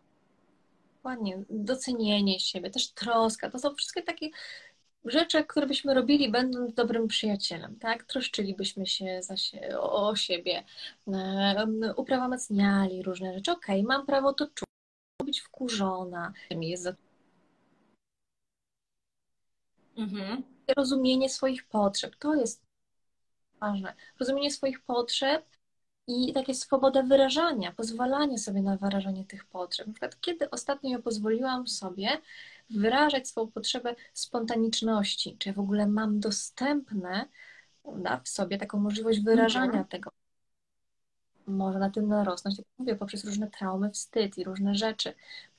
[1.00, 3.50] Dokładnie, docenienie siebie, też troska.
[3.50, 4.30] To są wszystkie takie
[5.06, 8.04] rzeczy, które byśmy robili, będąc dobrym przyjacielem, tak?
[8.04, 10.64] Troszczylibyśmy się za się, o, o siebie,
[11.96, 13.52] uprawomacniali różne rzeczy.
[13.52, 14.68] Okej, okay, mam prawo to czuć,
[15.24, 16.94] być wkurzona, mi jest za
[19.98, 20.44] mhm.
[20.78, 22.62] Rozumienie swoich potrzeb, to jest
[23.60, 23.94] ważne.
[24.20, 25.46] Rozumienie swoich potrzeb
[26.10, 29.88] i takie swoboda wyrażania, pozwalanie sobie na wyrażanie tych potrzeb.
[29.88, 32.10] Na przykład, kiedy ostatnio ja pozwoliłam sobie
[32.70, 37.26] wyrażać swoją potrzebę spontaniczności, czy ja w ogóle mam dostępne
[37.84, 39.86] prawda, w sobie taką możliwość wyrażania mhm.
[39.86, 40.12] tego.
[41.48, 45.14] Może na tym narosnąć, tak jak mówię, poprzez różne traumy, wstyd i różne rzeczy.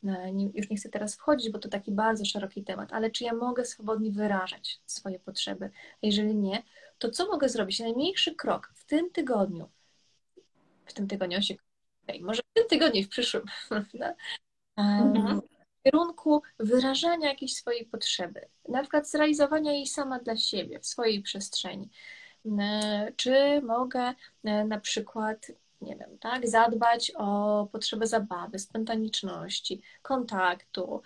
[0.04, 3.34] E, już nie chcę teraz wchodzić, bo to taki bardzo szeroki temat, ale czy ja
[3.34, 5.70] mogę swobodnie wyrażać swoje potrzeby?
[6.02, 6.62] A jeżeli nie,
[6.98, 7.80] to co mogę zrobić?
[7.80, 9.68] Najmniejszy krok w tym tygodniu,
[10.90, 11.54] w tym tygodniu się,
[12.02, 14.14] okay, może w tym tygodniu, w przyszłym, prawda?
[14.76, 15.40] Mhm.
[15.40, 21.22] w kierunku wyrażania jakiejś swojej potrzeby, na przykład zrealizowania jej sama dla siebie, w swojej
[21.22, 21.90] przestrzeni.
[23.16, 24.14] Czy mogę
[24.44, 25.46] e, na przykład,
[25.80, 31.02] nie wiem, tak, zadbać o potrzebę zabawy, spontaniczności, kontaktu,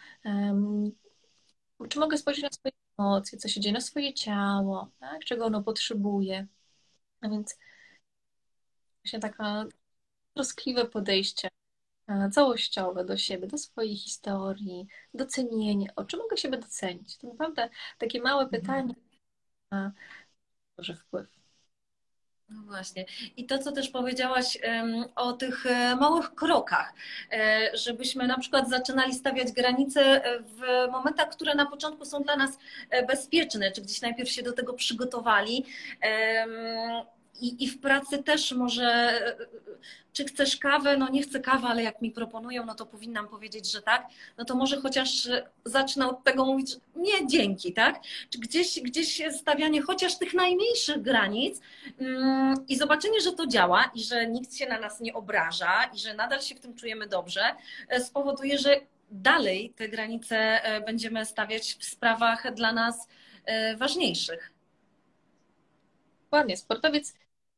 [1.89, 5.63] czy mogę spojrzeć na swoje emocje, co się dzieje na swoje ciało, tak, czego ono
[5.63, 6.47] potrzebuje.
[7.21, 7.59] A więc
[9.05, 9.65] właśnie taka
[10.35, 11.49] troskliwe podejście
[12.09, 15.93] e, całościowe do siebie, do swojej historii, docenienie.
[15.97, 17.19] O czym mogę siebie docenić?
[17.19, 18.63] To naprawdę takie małe mhm.
[18.63, 18.95] pytanie
[19.71, 19.93] ma
[20.77, 21.27] duży wpływ.
[22.49, 23.05] No właśnie.
[23.37, 24.59] I to, co też powiedziałaś
[25.17, 26.95] o tych e, małych krokach,
[27.33, 32.59] e, żebyśmy na przykład zaczynali stawiać granice w momentach, które na początku są dla nas
[33.09, 35.65] bezpieczne, czy gdzieś najpierw się do tego przygotowali.
[37.41, 39.21] I, I w pracy też może,
[40.13, 40.97] czy chcesz kawę?
[40.97, 44.07] No nie chcę kawy, ale jak mi proponują, no to powinnam powiedzieć, że tak.
[44.39, 45.29] No to może chociaż
[45.65, 48.01] zacznę od tego mówić, nie, dzięki, tak?
[48.31, 51.61] Czy gdzieś, gdzieś stawianie chociaż tych najmniejszych granic
[51.99, 55.99] mm, i zobaczenie, że to działa i że nikt się na nas nie obraża i
[55.99, 57.43] że nadal się w tym czujemy dobrze,
[57.89, 58.81] e, spowoduje, że
[59.11, 63.09] dalej te granice e, będziemy stawiać w sprawach dla nas
[63.45, 64.51] e, ważniejszych.
[66.25, 66.57] Dokładnie.
[66.57, 67.15] Sportowiec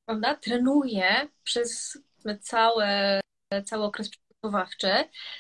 [0.07, 1.98] prawda, trenuje przez
[2.40, 3.20] całe,
[3.64, 4.90] cały okres przygotowawczy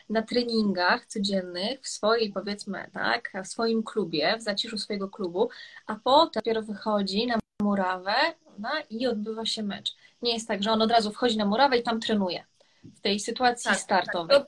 [0.08, 5.50] na treningach codziennych w swojej, powiedzmy, tak, w swoim klubie, w zaciszu swojego klubu,
[5.86, 8.14] a potem dopiero wychodzi na murawę
[8.58, 9.96] no, i odbywa się mecz.
[10.22, 12.44] Nie jest tak, że on od razu wchodzi na murawę i tam trenuje
[12.84, 14.38] w tej sytuacji tak, startowej.
[14.38, 14.46] Tak.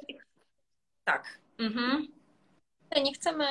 [1.04, 1.38] tak.
[1.58, 2.08] Mhm.
[3.02, 3.44] Nie chcemy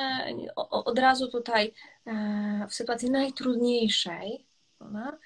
[0.56, 1.74] od razu tutaj
[2.06, 4.46] e, w sytuacji najtrudniejszej,
[4.80, 5.18] no,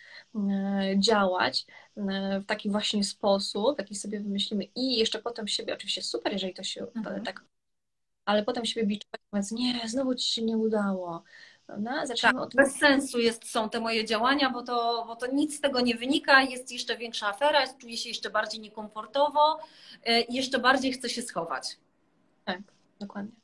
[0.98, 1.66] działać
[1.96, 6.54] e, w taki właśnie sposób, jaki sobie wymyślimy i jeszcze potem siebie, oczywiście super, jeżeli
[6.54, 7.24] to się mhm.
[7.24, 7.44] tak,
[8.24, 11.22] ale potem siebie biczować, mówiąc, nie, znowu ci się nie udało.
[11.78, 11.90] No,
[12.22, 12.54] tak, od...
[12.54, 15.94] Bez sensu jest, są te moje działania, bo to, bo to nic z tego nie
[15.94, 19.58] wynika, jest jeszcze większa afera, czuję się jeszcze bardziej niekomfortowo
[20.04, 21.76] e, i jeszcze bardziej chcę się schować.
[22.44, 22.60] Tak,
[23.00, 23.41] dokładnie.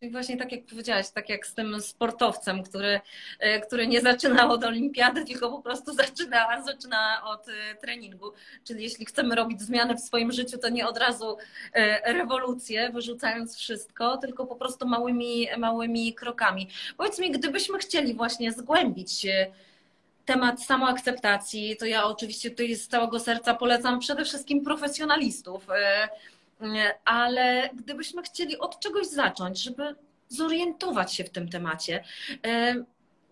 [0.00, 3.00] I właśnie tak jak powiedziałaś, tak jak z tym sportowcem, który,
[3.38, 8.32] e, który nie zaczyna od olimpiady, tylko po prostu zaczyna, zaczyna od e, treningu.
[8.64, 11.36] Czyli jeśli chcemy robić zmiany w swoim życiu, to nie od razu
[11.72, 16.68] e, rewolucję, wyrzucając wszystko, tylko po prostu małymi, małymi krokami.
[16.96, 19.26] Powiedz mi, gdybyśmy chcieli właśnie zgłębić
[20.24, 25.66] temat samoakceptacji, to ja oczywiście tutaj z całego serca polecam przede wszystkim profesjonalistów
[27.04, 29.94] ale gdybyśmy chcieli od czegoś zacząć, żeby
[30.28, 32.04] zorientować się w tym temacie,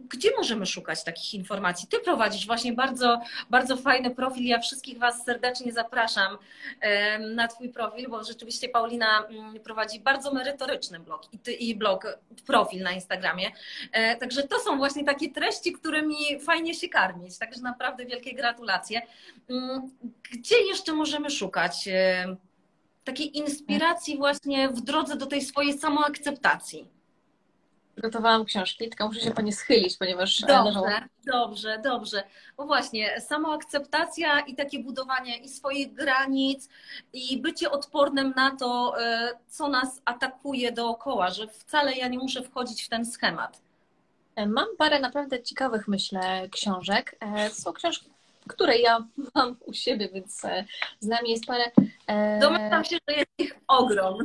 [0.01, 1.89] gdzie możemy szukać takich informacji?
[1.89, 3.21] Ty prowadzisz właśnie bardzo,
[3.51, 4.45] bardzo fajny profil.
[4.45, 6.39] Ja wszystkich Was serdecznie zapraszam
[7.35, 12.19] na Twój profil, bo rzeczywiście Paulina mm, prowadzi bardzo merytoryczny blog i, ty, i blog,
[12.47, 13.51] profil na Instagramie.
[13.93, 17.39] E, także to są właśnie takie treści, którymi fajnie się karmić.
[17.39, 19.03] Także naprawdę wielkie gratulacje.
[19.51, 19.91] Mm,
[20.33, 21.89] gdzie jeszcze możemy szukać?
[23.07, 26.91] Takiej inspiracji właśnie w drodze do tej swojej samoakceptacji.
[27.93, 30.43] Przygotowałam książki, tylko muszę się po nie schylić, ponieważ...
[30.43, 32.23] E, dobrze, dobrze, dobrze.
[32.57, 36.69] Bo właśnie, samoakceptacja i takie budowanie i swoich granic
[37.13, 42.43] i bycie odpornym na to, e, co nas atakuje dookoła, że wcale ja nie muszę
[42.43, 43.63] wchodzić w ten schemat.
[44.37, 47.17] E, mam parę naprawdę ciekawych, myślę, książek.
[47.49, 48.16] To są książki
[48.49, 50.65] które ja mam u siebie, więc e,
[51.01, 51.65] z nami jest parę.
[52.07, 54.19] E, Domyślam się, że jest ich ogrom.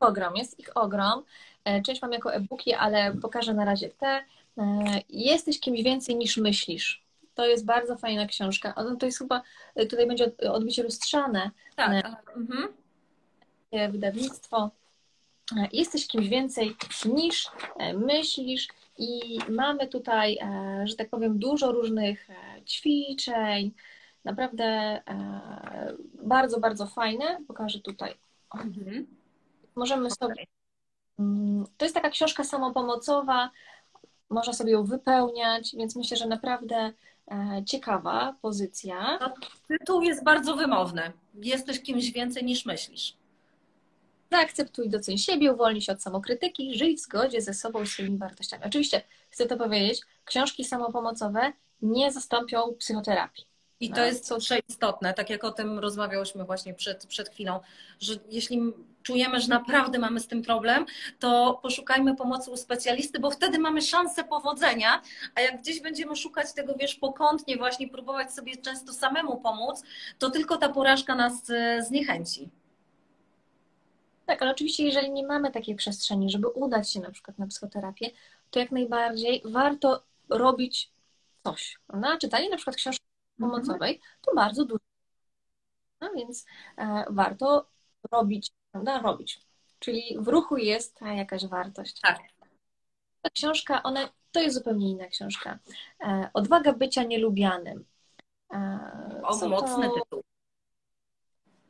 [0.00, 1.22] Ogrom, jest ich ogrom.
[1.64, 4.24] E, część mam jako e-booki, ale pokażę na razie te.
[5.08, 7.04] Jesteś kimś więcej niż myślisz.
[7.34, 8.74] To jest bardzo fajna książka.
[9.00, 9.42] To jest chyba,
[9.90, 11.50] tutaj będzie odbicie lustrzane.
[11.76, 12.32] Tak.
[12.36, 12.68] Mhm.
[13.92, 14.70] Wydawnictwo.
[15.72, 17.48] Jesteś kimś więcej niż
[17.94, 18.68] myślisz
[18.98, 20.38] i mamy tutaj,
[20.84, 22.28] że tak powiem, dużo różnych
[22.66, 23.72] ćwiczeń.
[24.26, 25.40] Naprawdę e,
[26.22, 27.38] bardzo, bardzo fajne.
[27.48, 28.14] Pokażę tutaj.
[28.54, 29.06] Mhm.
[29.76, 30.46] Możemy sobie.
[31.18, 33.50] Mm, to jest taka książka samopomocowa,
[34.30, 36.92] można sobie ją wypełniać, więc myślę, że naprawdę
[37.30, 39.18] e, ciekawa pozycja.
[39.20, 39.34] No,
[39.68, 41.12] tytuł jest bardzo wymowny.
[41.34, 43.16] Jesteś kimś więcej niż myślisz.
[44.30, 48.64] Zaakceptuj, doceń siebie, uwolnij się od samokrytyki, żyj w zgodzie ze sobą i swoimi wartościami.
[48.64, 51.52] Oczywiście, chcę to powiedzieć, książki samopomocowe
[51.82, 53.44] nie zastąpią psychoterapii.
[53.80, 54.04] I to no.
[54.04, 54.32] jest
[54.68, 57.60] istotne, tak jak o tym rozmawiałyśmy właśnie przed, przed chwilą,
[58.00, 58.72] że jeśli
[59.02, 60.86] czujemy, że naprawdę mamy z tym problem,
[61.18, 65.02] to poszukajmy pomocy u specjalisty, bo wtedy mamy szansę powodzenia,
[65.34, 69.82] a jak gdzieś będziemy szukać tego, wiesz, pokątnie właśnie próbować sobie często samemu pomóc,
[70.18, 72.50] to tylko ta porażka nas e, zniechęci.
[74.26, 78.10] Tak, ale oczywiście, jeżeli nie mamy takiej przestrzeni, żeby udać się na przykład na psychoterapię,
[78.50, 80.90] to jak najbardziej warto robić
[81.44, 81.78] coś.
[81.86, 82.18] Prawda?
[82.18, 83.04] Czytanie na przykład książki
[83.40, 83.50] mhm.
[83.50, 84.84] pomocowej to bardzo dużo.
[86.00, 86.46] No więc
[86.76, 87.66] e, warto
[88.12, 89.02] robić, prawda?
[89.02, 89.40] Robić.
[89.78, 92.00] Czyli w ruchu jest jakaś wartość.
[92.00, 92.18] Tak.
[93.22, 95.58] Ta książka, ona, to jest zupełnie inna książka.
[96.00, 97.84] E, Odwaga bycia nielubianym.
[98.52, 99.94] E, o, mocny to...
[99.94, 100.22] tytuł.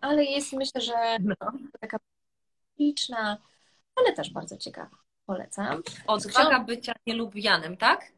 [0.00, 1.34] Ale jest, myślę, że no.
[1.80, 1.98] taka
[2.78, 3.38] liczna,
[3.96, 4.96] ale też bardzo ciekawa.
[5.26, 5.82] Polecam.
[6.06, 8.12] Odwaga bycia nielubianym, tak?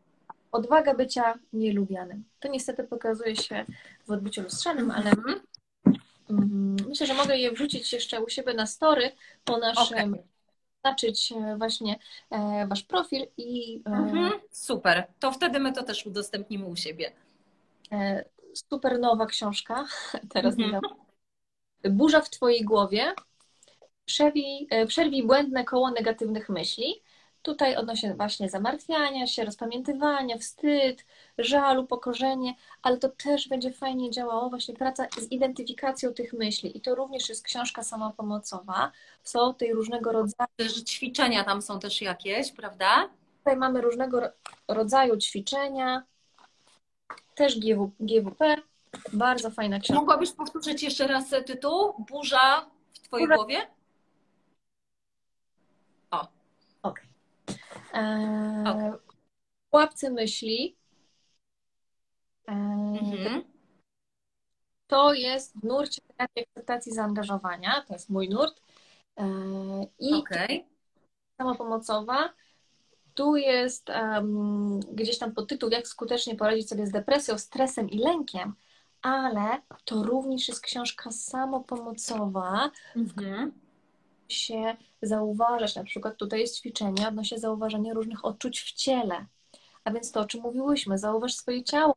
[0.52, 2.24] Odwaga bycia nielubianym.
[2.40, 3.64] To niestety pokazuje się
[4.06, 5.40] w odbyciu lustrzanym, ale mhm.
[6.30, 9.11] mm, myślę, że mogę je wrzucić jeszcze u siebie na story
[9.44, 10.24] po naszym okay.
[10.80, 11.98] Znaczyć e, właśnie
[12.30, 13.82] e, wasz profil i.
[13.86, 14.32] E, mhm.
[14.50, 15.06] Super.
[15.20, 17.12] To wtedy my to też udostępnimy u siebie.
[18.54, 19.86] Super nowa książka.
[20.34, 20.80] Teraz mhm.
[21.90, 23.14] Burza w Twojej głowie
[24.09, 27.02] przerwij, e, przerwij błędne koło negatywnych myśli.
[27.42, 31.04] Tutaj odnośnie właśnie zamartwiania się, rozpamiętywania, wstyd,
[31.38, 36.76] żalu, pokorzenie, ale to też będzie fajnie działało właśnie praca z identyfikacją tych myśli.
[36.76, 38.92] I to również jest książka samopomocowa.
[39.24, 40.48] Są tutaj różnego rodzaju.
[40.59, 43.09] Że ćwiczenia tam są też jakieś, prawda?
[43.38, 44.20] Tutaj mamy różnego
[44.68, 46.02] rodzaju ćwiczenia,
[47.34, 48.56] też GW, GWP.
[49.12, 50.00] Bardzo fajna książka.
[50.00, 51.94] Mogłabyś powtórzyć jeszcze raz tytuł?
[52.11, 53.36] Burza w Twojej Burza.
[53.36, 53.78] głowie?
[58.61, 58.92] Okay.
[58.92, 60.76] W pułapce myśli
[62.46, 63.44] mhm.
[64.86, 68.62] to jest w nurcie akceptacji zaangażowania, to jest mój nurt.
[69.99, 70.64] I okay.
[71.38, 72.34] samopomocowa.
[73.14, 78.55] Tu jest um, gdzieś tam podtytuł, jak skutecznie poradzić sobie z depresją, stresem i lękiem,
[79.03, 83.67] ale to również jest książka samopomocowa, mhm
[84.29, 85.76] się zauważać.
[85.76, 89.26] Na przykład tutaj jest ćwiczenie odnośnie zauważania różnych odczuć w ciele.
[89.85, 91.95] A więc to, o czym mówiłyśmy, zauważ swoje ciało,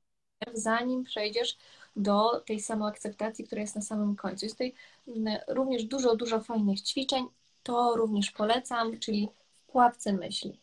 [0.53, 1.57] zanim przejdziesz
[1.95, 4.45] do tej samoakceptacji, która jest na samym końcu.
[4.45, 4.73] Jest tutaj
[5.07, 7.25] mm, również dużo, dużo fajnych ćwiczeń.
[7.63, 10.59] To również polecam, czyli w pułapce myśli.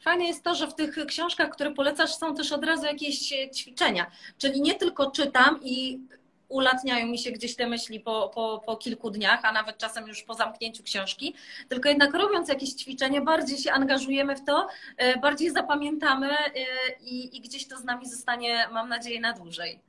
[0.00, 4.10] Fajne jest to, że w tych książkach, które polecasz, są też od razu jakieś ćwiczenia.
[4.38, 6.00] Czyli nie tylko czytam i
[6.48, 10.22] ulatniają mi się gdzieś te myśli po, po, po kilku dniach, a nawet czasem już
[10.22, 11.34] po zamknięciu książki,
[11.68, 16.52] tylko jednak robiąc jakieś ćwiczenie, bardziej się angażujemy w to, e, bardziej zapamiętamy e,
[17.00, 19.80] i, i gdzieś to z nami zostanie, mam nadzieję, na dłużej.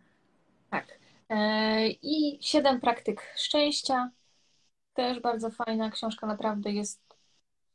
[0.70, 0.99] Tak.
[1.30, 4.10] E, I siedem praktyk szczęścia.
[4.93, 7.01] Też bardzo fajna książka, naprawdę jest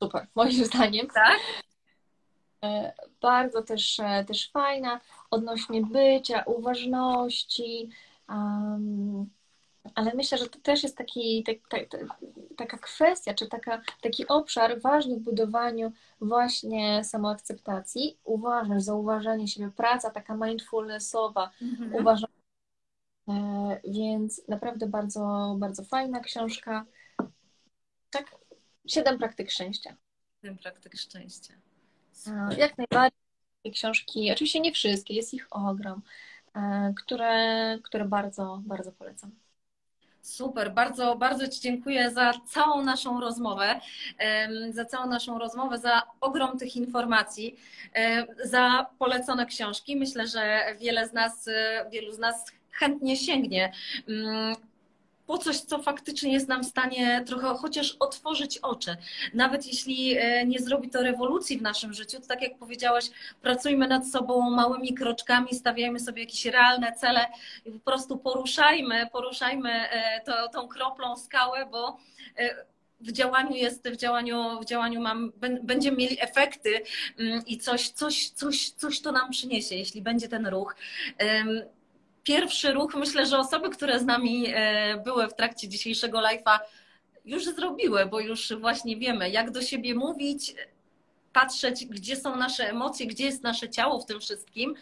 [0.03, 1.07] super, moim zdaniem.
[1.07, 1.41] Tak?
[3.21, 7.91] Bardzo też, też fajna odnośnie bycia, uważności,
[8.29, 9.31] Um,
[9.95, 12.07] ale myślę, że to też jest taki, tak, tak,
[12.57, 18.19] taka kwestia, czy taka, taki obszar ważny w budowaniu właśnie samoakceptacji.
[18.25, 21.95] Uważasz, zauważanie siebie, praca taka mindfulnessowa, mhm.
[21.95, 22.35] uważanie.
[23.29, 26.85] E, więc naprawdę bardzo, bardzo fajna książka.
[28.11, 28.35] Tak,
[28.87, 29.97] siedem praktyk szczęścia.
[30.43, 31.55] Siedem praktyk szczęścia.
[32.13, 32.59] Super.
[32.59, 36.03] Jak najbardziej książki, oczywiście nie wszystkie, jest ich ogrom
[36.97, 39.31] które, które bardzo, bardzo polecam.
[40.23, 43.81] Super, bardzo, bardzo Ci dziękuję za całą naszą rozmowę,
[44.71, 47.57] za całą naszą rozmowę, za ogrom tych informacji,
[48.45, 49.97] za polecone książki.
[49.97, 51.49] Myślę, że wiele z nas,
[51.91, 53.73] wielu z nas chętnie sięgnie
[54.09, 54.57] mm,
[55.27, 58.97] po coś, co faktycznie jest nam w stanie trochę chociaż otworzyć oczy.
[59.35, 63.05] Nawet jeśli e, nie zrobi to rewolucji w naszym życiu, to tak jak powiedziałaś,
[63.43, 67.27] pracujmy nad sobą małymi kroczkami, stawiajmy sobie jakieś realne cele
[67.65, 71.99] i po prostu poruszajmy, poruszajmy e, to, tą kroplą skałę, bo
[72.39, 72.65] e,
[73.01, 76.83] w działaniu jest, w działaniu, w działaniu mam, będziemy mieli efekty
[77.19, 80.77] mm, i coś, coś, coś, coś to nam przyniesie, jeśli będzie ten ruch
[82.25, 86.59] pierwszy ruch, myślę, że osoby, które z nami e, były w trakcie dzisiejszego live'a,
[87.25, 90.55] już zrobiły, bo już właśnie wiemy, jak do siebie mówić,
[91.33, 94.75] patrzeć, gdzie są nasze emocje, gdzie jest nasze ciało w tym wszystkim.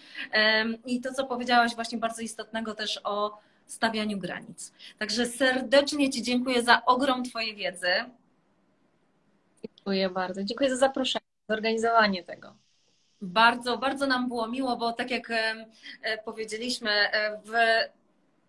[0.86, 4.72] I to, co powiedziałaś właśnie bardzo istotnego też o stawianiu granic.
[4.98, 7.92] Także serdecznie Ci dziękuję za ogrom Twojej wiedzy.
[9.64, 10.44] Dziękuję bardzo.
[10.44, 12.54] Dziękuję za zaproszenie, za organizowanie tego.
[13.22, 15.66] Bardzo, bardzo nam było miło, bo tak jak e,
[16.24, 17.52] powiedzieliśmy, e, w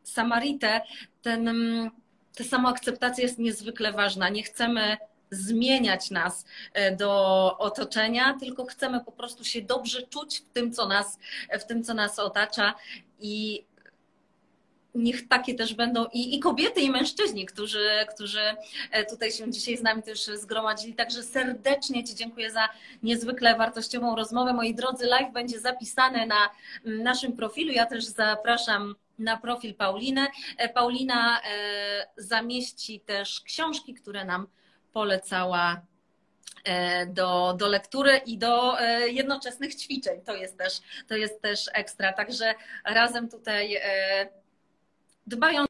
[0.03, 0.81] Samaritę
[1.21, 1.49] ten,
[2.35, 4.29] ta samoakceptacja jest niezwykle ważna.
[4.29, 4.97] Nie chcemy
[5.31, 10.87] zmieniać nas e, do otoczenia, tylko chcemy po prostu się dobrze czuć w tym, co
[10.87, 11.19] nas,
[11.59, 12.73] w tym, co nas otacza
[13.19, 13.65] i
[14.95, 18.41] niech takie też będą i, i, kobiety, i mężczyźni, którzy, którzy
[18.91, 20.93] e, tutaj się dzisiaj z nami też zgromadzili.
[20.93, 22.69] Także serdecznie Ci dziękuję za
[23.03, 24.53] niezwykle wartościową rozmowę.
[24.53, 26.49] Moi drodzy, live będzie zapisany na
[26.85, 27.71] naszym profilu.
[27.71, 30.27] Ja też zapraszam na profil Pauliny.
[30.57, 31.41] E, Paulina
[32.17, 34.47] zamieści też książki, które nam
[34.93, 35.81] polecała
[36.63, 40.21] e, do, do lektury i do e, jednoczesnych ćwiczeń.
[40.21, 42.13] To jest też, to jest też ekstra.
[42.13, 42.53] Także
[42.85, 44.42] razem tutaj e,
[45.27, 45.67] dbając,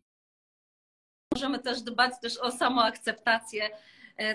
[1.33, 3.69] możemy też dbać też o samoakceptację.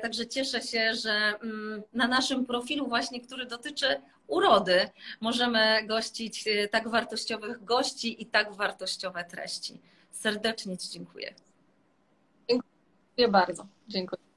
[0.03, 4.91] Także cieszę się, że mm, na naszym profilu właśnie, który dotyczy urody,
[5.21, 9.81] możemy gościć tak wartościowych gości i tak wartościowe treści.
[10.11, 11.35] Serdecznie Ci dziękuję.
[12.49, 13.67] Dziękuję bardzo.
[13.89, 14.28] Dziękuję.